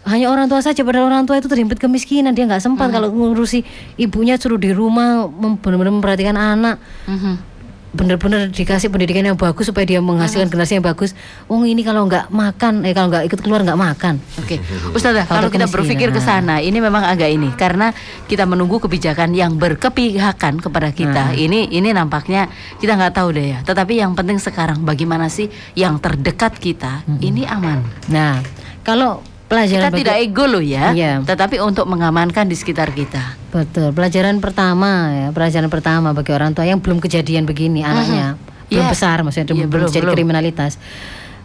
[0.08, 3.62] hanya orang tua saja padahal orang tua itu terhimpit kemiskinan dia nggak sempat kalau ngurusi
[3.96, 5.28] ibunya suruh di rumah
[5.60, 7.52] benar-benar memperhatikan anak Mhm.
[7.90, 11.18] bener-bener dikasih pendidikan yang bagus supaya dia menghasilkan generasi yang bagus.
[11.50, 14.22] Oh ini kalau nggak makan, eh kalau nggak ikut keluar nggak makan.
[14.38, 14.62] Oke,
[14.94, 17.90] Ustazah, Faktor kalau kita berpikir ke sana, ini memang agak ini karena
[18.30, 21.34] kita menunggu kebijakan yang berkepihakan kepada kita.
[21.34, 22.46] Ini ini nampaknya
[22.78, 23.60] kita nggak tahu deh ya.
[23.66, 27.82] Tetapi yang penting sekarang bagaimana sih yang terdekat kita ini aman.
[28.06, 28.38] Nah
[28.86, 31.14] kalau pelajaran Kita bagi- tidak ego loh ya, Iya.
[31.22, 33.36] tetapi untuk mengamankan di sekitar kita.
[33.50, 38.38] betul pelajaran pertama ya pelajaran pertama bagi orang tua yang belum kejadian begini anaknya
[38.70, 38.94] belum Iya.
[38.94, 40.16] besar maksudnya Iya, belum, belum, jadi belum.
[40.16, 40.78] kriminalitas.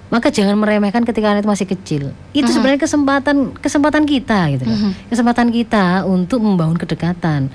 [0.04, 2.02] Maka jangan meremehkan ketika anak itu masih kecil.
[2.30, 2.52] Itu Mm-hmm.
[2.52, 4.78] sebenarnya kesempatan kesempatan kita gitu loh.
[5.08, 7.48] Kesempatan kita untuk membangun kedekatan.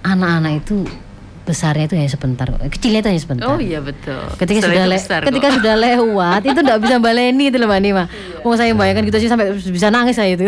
[0.00, 0.84] Anak-anak itu
[1.50, 3.46] besarnya itu hanya sebentar, kecilnya itu hanya sebentar.
[3.46, 4.22] Oh iya betul.
[4.36, 5.56] Ketika Setelah sudah le- besar ketika kok.
[5.58, 8.04] sudah lewat itu tidak bisa baleni itu loh Mbak Nima.
[8.40, 10.46] Oh saya bayangkan gitu sih sampai bisa nangis saya itu.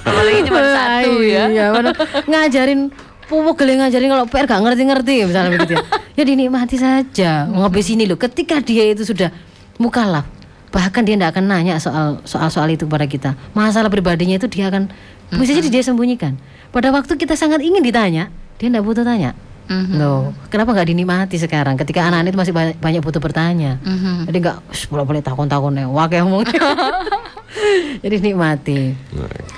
[0.00, 1.44] Apalagi cuma satu ya.
[1.48, 2.94] Iya, mana- ngajarin
[3.26, 5.84] pupuk gele ngajarin kalau PR gak ngerti-ngerti misalnya begitu ya.
[6.14, 7.30] Ya dinikmati saja.
[7.46, 9.28] Ngabis ini loh ketika dia itu sudah
[9.76, 10.24] mukalaf
[10.68, 13.30] bahkan dia tidak akan nanya soal soal soal itu kepada kita.
[13.52, 14.92] Masalah pribadinya itu dia akan
[15.30, 16.36] bisa jadi dia sembunyikan.
[16.68, 19.32] Pada waktu kita sangat ingin ditanya, dia tidak butuh tanya.
[19.68, 20.00] Mhm.
[20.00, 23.76] Loh, kenapa nggak dinikmati sekarang ketika anak-anak itu masih banyak, banyak butuh bertanya.
[23.84, 24.24] Mhm.
[24.32, 24.56] Jadi nggak
[24.88, 26.48] boleh boleh takon-takon ya, wah kayak ngomong.
[28.04, 28.94] Jadi nikmati,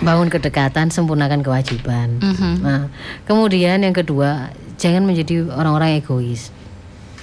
[0.02, 2.18] bangun kedekatan, sempurnakan kewajiban.
[2.18, 2.52] Mhm.
[2.62, 2.90] Nah,
[3.26, 4.50] kemudian yang kedua,
[4.80, 6.50] jangan menjadi orang-orang egois.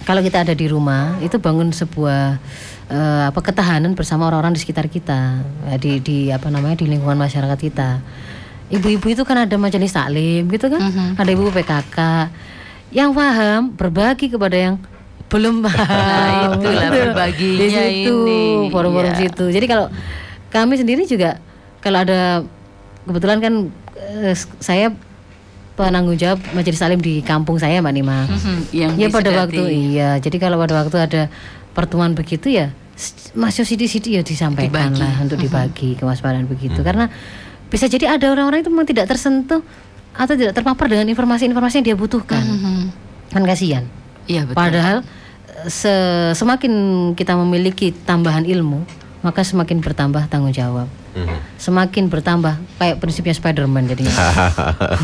[0.07, 2.39] Kalau kita ada di rumah, itu bangun sebuah
[2.87, 7.19] eh, apa ketahanan bersama orang-orang di sekitar kita, eh, di di apa namanya di lingkungan
[7.19, 7.99] masyarakat kita.
[8.71, 10.79] Ibu-ibu itu kan ada majelis taklim gitu kan,
[11.15, 11.97] ada ibu PKK
[12.89, 14.75] yang paham berbagi kepada yang
[15.27, 16.63] belum paham.
[16.63, 19.19] itulah berbaginya Di situ, ini, forum-forum iya.
[19.27, 19.45] situ.
[19.51, 19.91] Jadi kalau
[20.47, 21.43] kami sendiri juga
[21.83, 22.43] kalau ada
[23.03, 23.53] kebetulan kan
[23.99, 24.95] eh, saya
[25.75, 28.25] penanggung jawab majelis taklim di kampung saya Mbak Nima.
[28.25, 30.09] Mhm, Yang Ya pada waktu iya.
[30.17, 31.21] Jadi kalau pada waktu ada
[31.75, 32.73] pertemuan begitu ya
[33.37, 35.01] masuk sidi-sidi ya disampaikan Dibagi.
[35.05, 36.81] lah untuk dibagi kewaspadaan begitu.
[36.81, 37.05] Karena
[37.69, 39.61] bisa jadi ada orang-orang itu memang tidak tersentuh
[40.17, 42.41] atau tidak terpapar dengan informasi-informasi yang dia butuhkan.
[42.41, 42.77] Mhm.
[43.29, 43.85] Kan kasihan.
[44.25, 44.57] Iya betul.
[44.57, 46.73] Padahal eh, se- semakin
[47.13, 48.81] kita memiliki tambahan ilmu,
[49.21, 50.89] maka semakin bertambah tanggung jawab.
[51.13, 51.37] Mhm.
[51.57, 54.13] Semakin bertambah kayak prinsipnya Spider-Man jadinya.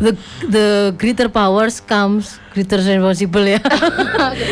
[0.00, 0.12] the
[0.44, 3.62] the greater powers comes greater responsible ya.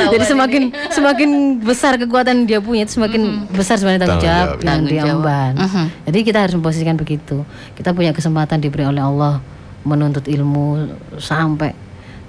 [0.09, 4.55] Jadi semakin semakin besar kekuatan yang dia punya, itu semakin besar sebenarnya tanggung Tanggung jawab
[4.55, 5.19] yang Tanggung dia jawab.
[5.19, 5.53] emban.
[5.59, 5.85] Mhm.
[6.07, 7.37] Jadi kita harus memposisikan begitu.
[7.75, 9.43] Kita punya kesempatan diberi oleh Allah
[9.83, 11.75] menuntut ilmu sampai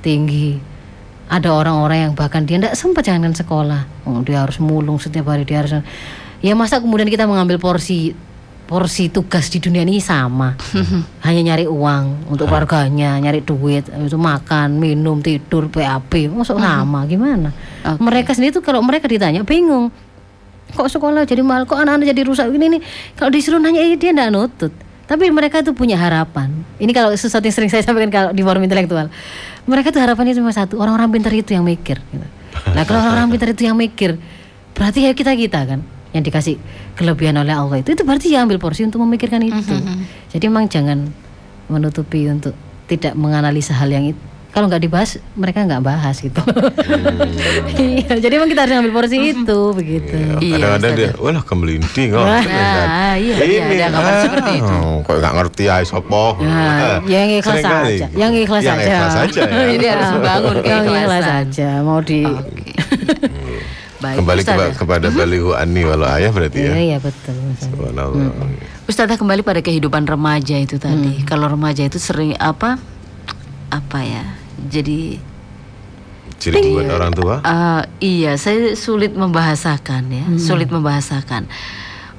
[0.03, 0.59] tinggi.
[1.31, 5.47] Ada orang-orang yang bahkan dia tidak sempat jangankan sekolah, oh, dia harus mulung setiap hari
[5.47, 5.81] dia harus.
[6.43, 8.11] Ya masa kemudian kita mengambil porsi
[8.63, 10.55] porsi tugas di dunia ini sama,
[11.25, 17.51] hanya nyari uang untuk keluarganya, nyari duit, itu makan, minum, tidur, PAP, masuk sama gimana?
[17.83, 17.99] Oke.
[17.99, 19.91] Mereka sendiri tuh kalau mereka ditanya bingung,
[20.73, 22.81] kok sekolah jadi mal kok anak-anak jadi rusak ini nih
[23.13, 24.73] kalau disuruh nanya ini dia nggak nutut
[25.13, 26.49] tapi mereka tuh punya harapan
[26.81, 29.13] ini kalau sesuatu yang sering saya sampaikan kalau di forum intelektual
[29.69, 32.27] mereka tuh harapannya cuma satu orang-orang pintar itu yang mikir gitu.
[32.73, 34.19] Nah kalau orang-orang pintar itu yang mikir,
[34.75, 35.79] berarti ya kita kita kan
[36.11, 36.59] yang dikasih
[36.99, 39.75] kelebihan oleh Allah itu itu berarti ya ambil porsi untuk memikirkan itu.
[40.35, 41.07] Jadi emang jangan
[41.71, 42.53] menutupi untuk
[42.91, 44.23] tidak menganalisa hal yang itu.
[44.53, 46.37] Kalau nggak dibahas, mereka nggak bahas gitu.
[47.73, 50.13] Iya, jadi emang kita harus ambil porsi itu begitu.
[50.37, 52.21] Iya, Kadang-kadang dia, wah kemelinting oh.
[52.21, 54.77] Nah, iya, iya, ada kabar seperti itu.
[55.03, 56.37] Kok nggak ngerti ay sopo.
[56.37, 57.95] Nah, yang ikhlas Seringkali.
[57.95, 58.85] aja, yang ikhlas Yang aja.
[58.87, 59.63] ikhlas aja ya.
[59.73, 60.07] Jadi harus
[60.61, 61.35] yang ikhlas keikhlasan.
[61.41, 62.21] aja, mau di.
[62.23, 62.71] Oke.
[63.99, 66.73] Baik, Kembali keba- kepada balihu ani walau ayah berarti ya.
[66.75, 67.33] Iya, iya betul.
[67.57, 68.35] Subhanallah.
[68.83, 71.17] Ustazah kembali pada kehidupan remaja itu tadi.
[71.17, 71.25] Hmm.
[71.25, 72.75] Kalau remaja itu sering apa?
[73.71, 74.42] Apa ya?
[74.65, 75.19] Jadi
[76.39, 77.35] Ciri buat orang tua.
[77.39, 80.39] eh, iya, saya sulit membahasakan ya, Hmm.
[80.39, 81.47] sulit membahasakan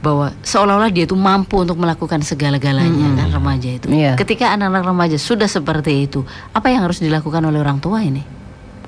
[0.00, 3.88] bahwa seolah-olah dia itu mampu untuk melakukan segala-galanya kan remaja itu.
[3.88, 4.16] Iya.
[4.16, 8.20] Ketika anak-anak remaja sudah seperti itu, apa yang harus dilakukan oleh orang tua ini?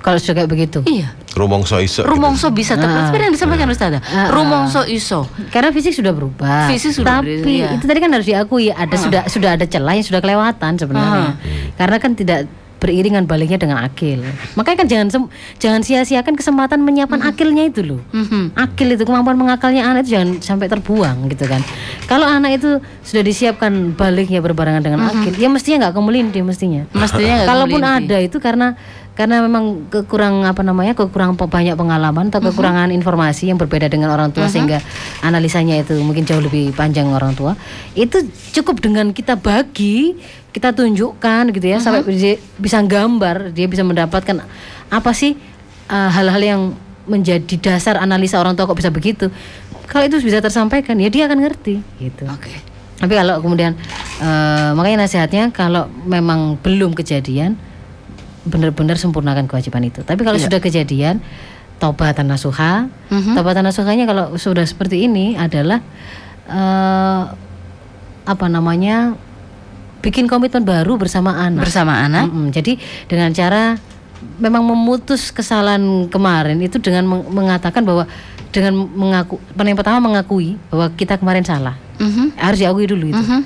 [0.01, 0.79] Kalau sudah kayak begitu.
[0.87, 1.17] Iya.
[1.35, 2.01] Rumongso iso.
[2.01, 2.09] gitu.
[2.09, 2.97] Rumongso bisa tepat.
[2.97, 3.07] Ah.
[3.11, 4.01] Seperti yang disampaikan Ustazah.
[4.07, 4.29] Ah.
[4.31, 5.27] Rumongso iso.
[5.51, 6.71] Karena fisik sudah berubah.
[6.71, 7.69] Fisik sudah Tapi berubah, iya.
[7.77, 11.33] itu tadi kan harus diakui ada sudah sudah ada celah yang sudah kelewatan sebenarnya.
[11.75, 12.47] Karena kan tidak
[12.77, 14.21] beriringan baliknya dengan akil.
[14.55, 15.09] Makanya kan jangan
[15.57, 18.01] jangan sia-siakan kesempatan menyiapkan akilnya itu loh.
[18.13, 18.53] Mhm.
[18.53, 21.65] Akil itu kemampuan mengakalnya anak itu jangan sampai terbuang gitu kan.
[22.05, 26.85] Kalau anak itu sudah disiapkan baliknya berbarengan dengan akil, ya mestinya nggak kemelintih mestinya.
[26.93, 28.77] Mestinya Kalaupun ada itu karena
[29.17, 34.13] karena memang kekurang apa namanya kekurangan pe- banyak pengalaman atau kekurangan informasi yang berbeda dengan
[34.13, 34.85] orang tua sehingga
[35.25, 37.57] analisanya itu mungkin jauh lebih panjang orang tua.
[37.97, 38.21] Itu
[38.53, 40.21] cukup dengan kita bagi
[40.53, 44.45] kita tunjukkan gitu ya sampai dia bisa gambar dia bisa mendapatkan
[44.89, 45.37] apa sih
[45.89, 46.61] uh, hal-hal yang
[47.09, 49.33] menjadi dasar analisa orang tua kok bisa begitu.
[49.89, 52.29] Kalau itu bisa tersampaikan ya dia akan ngerti gitu.
[52.29, 52.53] Oke.
[52.97, 53.77] tapi kalau kemudian
[54.25, 57.53] eh, makanya nasihatnya kalau memang belum kejadian
[58.47, 60.01] benar-benar sempurnakan kewajiban itu.
[60.03, 61.19] Tapi kalau sudah kejadian
[61.77, 62.89] taubatan nasuha,
[63.35, 65.83] taubatan nasuhanya kalau sudah seperti ini adalah
[66.47, 67.23] eh,
[68.27, 69.15] apa namanya
[70.01, 71.67] bikin komitmen baru bersama anak.
[71.67, 72.31] Bersama anak.
[72.31, 72.55] Mm-mm.
[72.55, 73.75] Jadi dengan cara
[74.41, 78.09] memang memutus kesalahan kemarin itu dengan meng- mengatakan bahwa
[78.55, 81.77] dengan mengaku yang pertama mengakui bahwa kita kemarin salah.
[82.01, 82.39] Mhm.
[82.41, 83.21] Harus diakui dulu itu.
[83.21, 83.41] Mhm.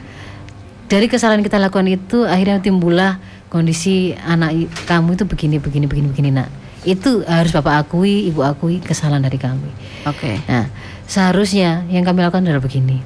[0.90, 3.18] Dari kesalahan kita lakukan itu akhirnya timbullah
[3.50, 6.48] kondisi anak kamu itu begini begini begini begini nak.
[6.80, 9.68] Itu harus Bapak akui, Ibu akui kesalahan dari kami.
[10.08, 10.40] Oke.
[10.48, 10.72] Nah,
[11.04, 13.04] seharusnya yang kami lakukan adalah begini.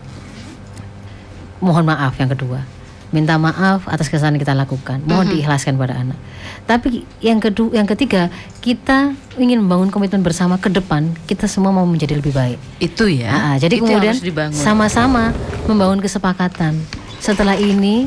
[1.58, 2.62] Mohon maaf yang kedua.
[3.10, 5.02] Minta maaf atas kesalahan yang kita lakukan.
[5.02, 6.18] Mohon diikhlaskan pada anak.
[6.70, 8.30] Tapi yang kedua, yang ketiga,
[8.62, 11.10] kita ingin membangun komitmen bersama ke depan.
[11.26, 12.58] Kita semua mau menjadi lebih baik.
[12.78, 13.30] Itu ya.
[13.30, 14.14] Ah, ah, jadi Itu kemudian
[14.54, 15.34] sama-sama
[15.66, 16.78] membangun kesepakatan.
[17.18, 18.06] Setelah ini,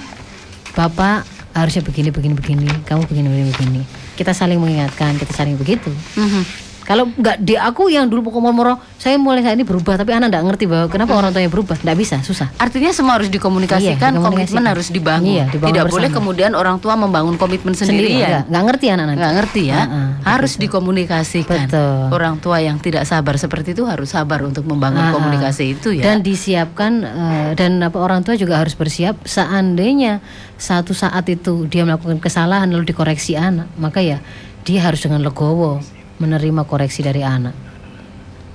[0.75, 2.70] Bapak harusnya begini, begini, begini.
[2.86, 3.82] Kamu begini, begini, begini.
[4.18, 5.89] Kita saling mengingatkan, kita saling begitu.
[6.18, 6.66] Mhm.
[6.88, 10.31] Kalau nggak di aku yang dulu pokok moro, saya mulai saat ini berubah, tapi anak
[10.31, 12.47] nggak ngerti bahwa kenapa orang tuanya berubah, nggak bisa, susah.
[12.55, 14.31] Artinya semua harus dikomunikasikan, Iya, dikomunikasikan.
[14.31, 15.27] komitmen harus dibangun.
[15.27, 15.95] Iya, dibangun Tidak bersama.
[15.99, 18.29] boleh kemudian orang tua membangun komitmen Sendiri sendirian.
[18.31, 19.19] nggak, nggak ngerti anak nanti.
[19.19, 19.75] Nggak ngerti ya.
[19.75, 21.67] Ah, ah, harus dikomunikasikan.
[21.67, 21.99] Betul.
[22.15, 25.11] Orang tua yang tidak sabar seperti itu harus sabar untuk membangun ah.
[25.11, 26.07] komunikasi itu ya.
[26.07, 30.23] Dan disiapkan eh, dan apa orang tua juga harus bersiap seandainya
[30.55, 34.23] satu saat itu dia melakukan kesalahan lalu dikoreksi anak, maka ya
[34.63, 35.83] dia harus dengan legowo
[36.18, 37.53] menerima koreksi dari anak.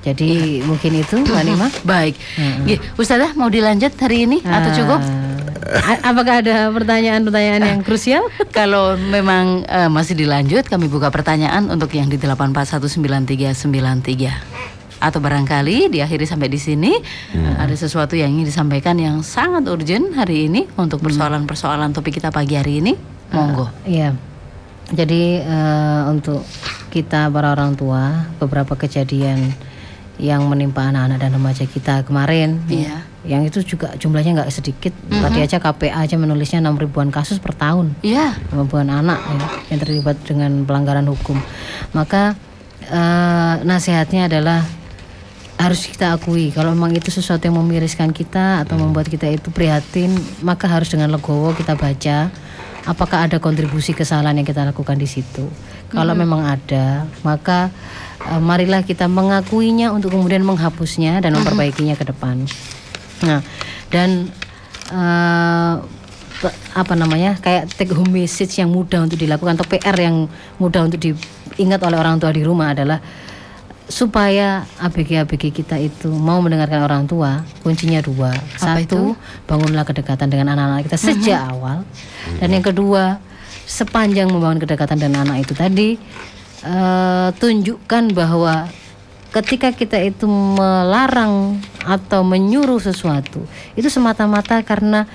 [0.02, 0.64] Jadi Iya.
[0.66, 1.66] mungkin itu Mbak Nima.
[1.82, 2.14] Baik.
[2.66, 5.00] Nggih, Ustazah mau dilanjut hari ini atau cukup?
[5.62, 8.26] Ah, a- apakah ada pertanyaan-pertanyaan yang krusial?
[8.50, 14.30] Kalau memang eh, masih dilanjut, kami buka pertanyaan untuk yang di 8419393.
[14.98, 16.94] Atau barangkali diakhiri sampai di sini
[17.58, 22.54] ada sesuatu yang ingin disampaikan yang sangat urgent hari ini untuk persoalan-persoalan topik kita pagi
[22.54, 22.92] hari ini.
[23.30, 23.66] Monggo.
[23.82, 24.14] Iya.
[24.92, 26.44] Jadi eh, untuk
[26.92, 29.56] kita para orang tua beberapa kejadian
[30.20, 33.00] yang menimpa anak-anak dan remaja kita kemarin, Iya.
[33.24, 34.92] yang itu juga jumlahnya nggak sedikit.
[35.08, 37.96] Tadi aja KPA aja menulisnya 6 ribuan kasus per tahun.
[38.04, 38.36] Iya.
[38.52, 41.40] ribuan anak ya, yang terlibat dengan pelanggaran hukum.
[41.96, 42.36] Maka
[42.86, 44.60] eh, nasihatnya adalah
[45.56, 50.12] harus kita akui kalau memang itu sesuatu yang memiriskan kita atau membuat kita itu prihatin,
[50.44, 52.28] maka harus dengan legowo kita baca
[52.86, 55.46] apakah ada kontribusi kesalahan yang kita lakukan di situ.
[55.92, 57.68] Kalau memang ada, maka
[58.26, 62.42] eh, marilah kita mengakuinya untuk kemudian menghapusnya dan memperbaikinya ke depan.
[63.22, 63.40] Nah,
[63.92, 64.32] dan
[66.42, 70.26] pe- apa namanya kayak take home message yang mudah untuk dilakukan atau PR yang
[70.58, 72.98] mudah untuk diingat oleh orang tua di rumah adalah
[73.90, 78.32] supaya ABG-ABG kita itu mau mendengarkan orang tua kuncinya dua.
[78.56, 81.84] Satu bangunlah kedekatan dengan anak-anak kita sejak awal.
[82.38, 83.18] Dan yang kedua
[83.66, 85.96] sepanjang membangun kedekatan dengan anak itu tadi
[86.66, 88.68] eh, tunjukkan bahwa
[89.32, 91.56] ketika kita itu melarang
[91.88, 93.40] atau menyuruh sesuatu
[93.74, 95.08] itu semata-mata karena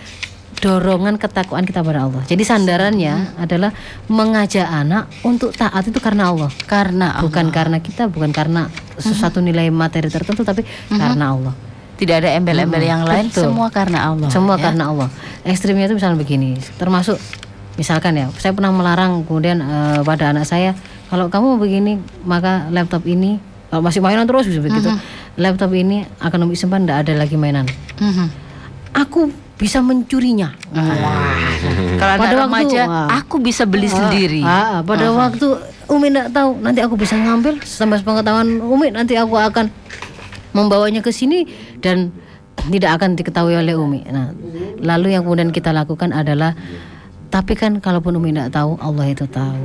[0.58, 2.22] dorongan ketakwaan kita pada Allah.
[2.26, 3.70] Jadi sandarannya adalah
[4.10, 6.50] mengajak anak untuk taat itu karena Allah.
[6.66, 7.30] Karena Allah.
[7.30, 11.54] Bukan karena kita, bukan karena sesuatu nilai materi tertentu tapi karena Allah.
[11.98, 13.50] tidak ada embel-embel yang lain, betul.
[13.50, 14.30] semua karena Allah.
[14.30, 14.70] Semua ya.
[14.70, 15.10] karena Allah.
[15.42, 17.18] Ekstrimnya itu misalnya begini, termasuk
[17.74, 20.78] misalkan ya, saya pernah melarang kemudian eh, pada anak saya,
[21.10, 23.42] kalau kamu begini maka laptop ini
[23.74, 24.94] kalau masih mainan terus begitu,
[25.42, 27.66] laptop ini akan Umi simpan tidak ada lagi mainan.
[27.98, 28.28] Mhm.
[28.94, 30.54] Aku bisa mencurinya.
[31.98, 33.08] Kalau anak Pada waktu- remaja, wah.
[33.18, 34.46] aku bisa beli sendiri.
[34.46, 35.48] Ah, ah, pada waktu
[35.88, 39.74] Umi tidak tahu, nanti aku bisa ngambil sampai pengetahuan Umi, nanti aku akan
[40.52, 41.50] membawanya ke sini
[41.80, 42.14] dan
[42.68, 44.06] tidak akan diketahui oleh Umi.
[44.06, 44.30] Nah,
[44.78, 46.54] lalu yang kemudian kita lakukan adalah,
[47.30, 49.64] tapi kan kalaupun Umi tidak tahu, Allah itu tahu.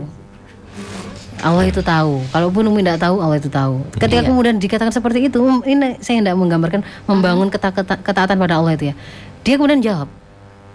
[1.42, 2.22] Allah itu tahu.
[2.30, 3.82] Kalaupun Umi tidak tahu, Allah itu tahu.
[3.98, 8.72] Ketika kemudian dikatakan seperti itu, ini saya tidak menggambarkan membangun keta- keta- ketaatan pada Allah
[8.72, 8.96] itu ya.
[9.42, 10.08] Dia kemudian jawab,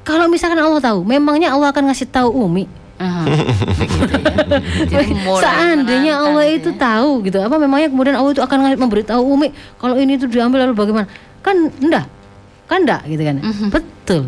[0.03, 2.67] kalau misalkan Allah tahu, memangnya Allah akan ngasih tahu Umi.
[2.97, 3.29] Ya.
[5.43, 9.95] Seandainya Allah gitu itu tahu gitu, apa memangnya kemudian Allah itu akan memberitahu Umi kalau
[9.97, 11.05] ini itu diambil lalu bagaimana?
[11.45, 12.09] Kan enggak,
[12.65, 13.37] kan enggak gitu kan?
[13.37, 13.67] Mhm.
[13.69, 14.21] Betul.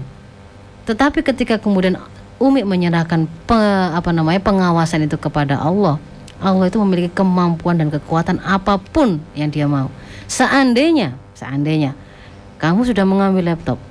[0.85, 1.97] Tetapi ketika kemudian
[2.39, 5.99] Umi menyerahkan pe- apa namanya pengawasan itu kepada Allah,
[6.39, 9.91] Allah itu memiliki kemampuan dan kekuatan apa pun yang Dia mau.
[10.29, 11.97] Seandainya, seandainya
[12.61, 13.81] kamu sudah mengambil laptop,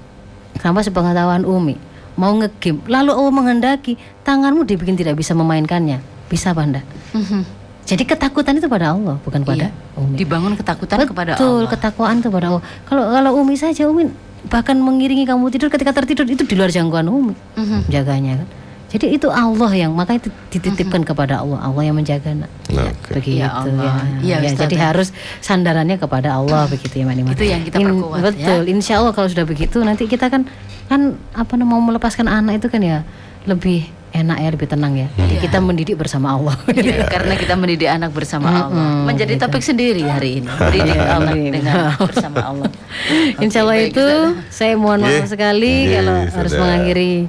[0.59, 1.79] tanpa sepengetahuan Umi,
[2.15, 6.85] mau ngegame, lalu Allah menghendaki tanganmu dibikin tidak bisa memainkannya, bisa apa enggak?
[7.15, 7.43] Mhm.
[7.89, 9.97] Jadi ketakutan itu pada Allah, bukan pada Iya.
[9.97, 10.15] Umi.
[10.15, 11.73] Dibangun ketakutan kepada Betul, Allah.
[11.73, 12.63] ketakwaan itu pada Allah.
[12.85, 14.13] Kalau kalau Umi saja Umi
[14.47, 17.35] bahkan mengiringi kamu tidur ketika tertidur itu di luar jangkauan Umi.
[17.57, 17.89] Mhm.
[17.89, 18.49] Jaganya kan.
[18.89, 22.49] Jadi itu Allah yang makanya itu dititipkan kepada Allah, Allah yang menjaga nak.
[22.73, 23.21] Nah, oke.
[23.21, 24.01] Begitu Ya Allah.
[24.25, 24.41] ya.
[24.41, 24.89] Iya, Ya, jadi Ustazah.
[24.89, 25.09] harus
[25.39, 27.29] sandarannya kepada Allah begitu ya Mbak Nima.
[27.37, 28.25] Itu yang kita perkuat, ya.
[28.33, 28.61] Betul.
[28.67, 30.49] Insya Allah kalau sudah begitu nanti kita kan
[30.89, 31.01] kan
[31.37, 33.05] apa namanya mau melepaskan anak itu kan ya
[33.45, 35.09] lebih enak ya, lebih tenang ya.
[35.15, 36.57] Jadi kita mendidik bersama Allah.
[36.73, 39.05] Iya, karena kita mendidik anak bersama Allah.
[39.05, 40.49] Menjadi topik sendiri hari ini.
[40.65, 42.73] Mendidik anak dengan bersama Allah.
[43.45, 44.07] Insya Allah itu
[44.49, 47.29] saya mohon maaf sekali kalau harus mengakhiri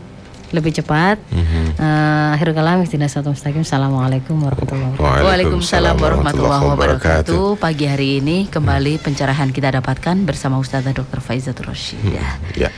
[0.50, 1.18] lebih cepat.
[1.30, 3.62] Eh, akhirul kalam istilah satu mustaqim.
[3.62, 5.26] Assalamualaikum warahmatullahi wabarakatuh.
[5.26, 7.44] Waalaikumsalam warahmatullahi wabarakatuh.
[7.62, 11.22] Pagi hari ini kembali pencerahan kita dapatkan bersama Ustazah Dr.
[11.22, 12.42] Faizatul Rashidah.
[12.58, 12.70] Ya.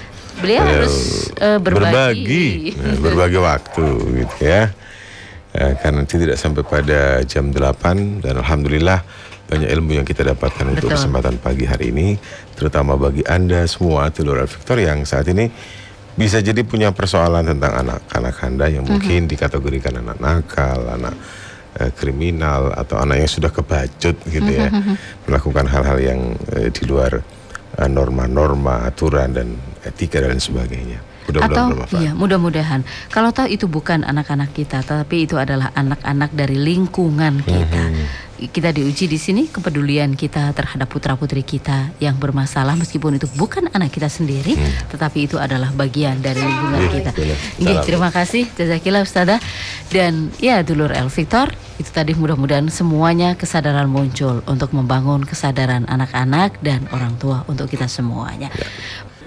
[0.42, 0.96] Beliau Beliau harus
[1.38, 1.94] eh, berbagi.
[1.94, 2.48] berbagi,
[2.82, 3.86] Nah, berbagi waktu
[4.26, 4.64] gitu ya.
[5.52, 9.04] Eh, karena nanti tidak sampai pada jam 8 dan alhamdulillah
[9.52, 10.96] banyak ilmu yang kita dapatkan untuk Betul.
[10.96, 12.16] kesempatan pagi hari ini
[12.56, 15.52] terutama bagi Anda semua telur Victor yang saat ini
[16.16, 21.16] bisa jadi punya persoalan tentang anak-anak Anda yang mungkin dikategorikan anak nakal, anak
[21.80, 24.68] eh, kriminal atau anak yang sudah kebacut gitu ya.
[25.28, 26.20] Melakukan hal-hal yang
[26.52, 27.22] eh, di luar
[27.80, 29.56] eh, norma-norma, aturan dan
[29.88, 31.11] etika dan sebagainya.
[31.24, 32.02] Mudah-mudahan Atau bermanfaat.
[32.02, 37.84] iya mudah-mudahan kalau tahu itu bukan anak-anak kita tapi itu adalah anak-anak dari lingkungan kita.
[38.42, 43.94] Kita diuji di sini kepedulian kita terhadap putra-putri kita yang bermasalah meskipun itu bukan anak
[43.94, 44.58] kita sendiri
[44.90, 47.12] tetapi itu adalah bagian dari lingkungan Iya, kita.
[47.62, 47.86] Nggih, Salam.
[47.86, 49.38] terima kasih jazakillah Ustazah
[49.94, 56.58] dan ya dulur El Victor itu tadi mudah-mudahan semuanya kesadaran muncul untuk membangun kesadaran anak-anak
[56.66, 58.50] dan orang tua untuk kita semuanya.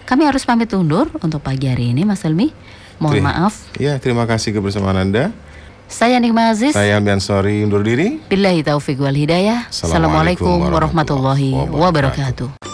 [0.04, 2.52] Kami harus pamit undur untuk pagi hari ini Mas Elmi.
[3.00, 3.54] Mohon Terima- maaf.
[3.80, 5.32] Ya, terima kasih kebersamaan Anda.
[5.88, 6.72] Saya Nikma Aziz.
[6.72, 8.20] Saya Almian Sorry undur diri.
[8.28, 9.68] Billahi taufiq wal hidayah.
[9.68, 12.48] Assalamualaikum Assalamualaikum warahmatullahi warahmatullahi wabarakatuh.
[12.48, 12.73] wabarakatuh.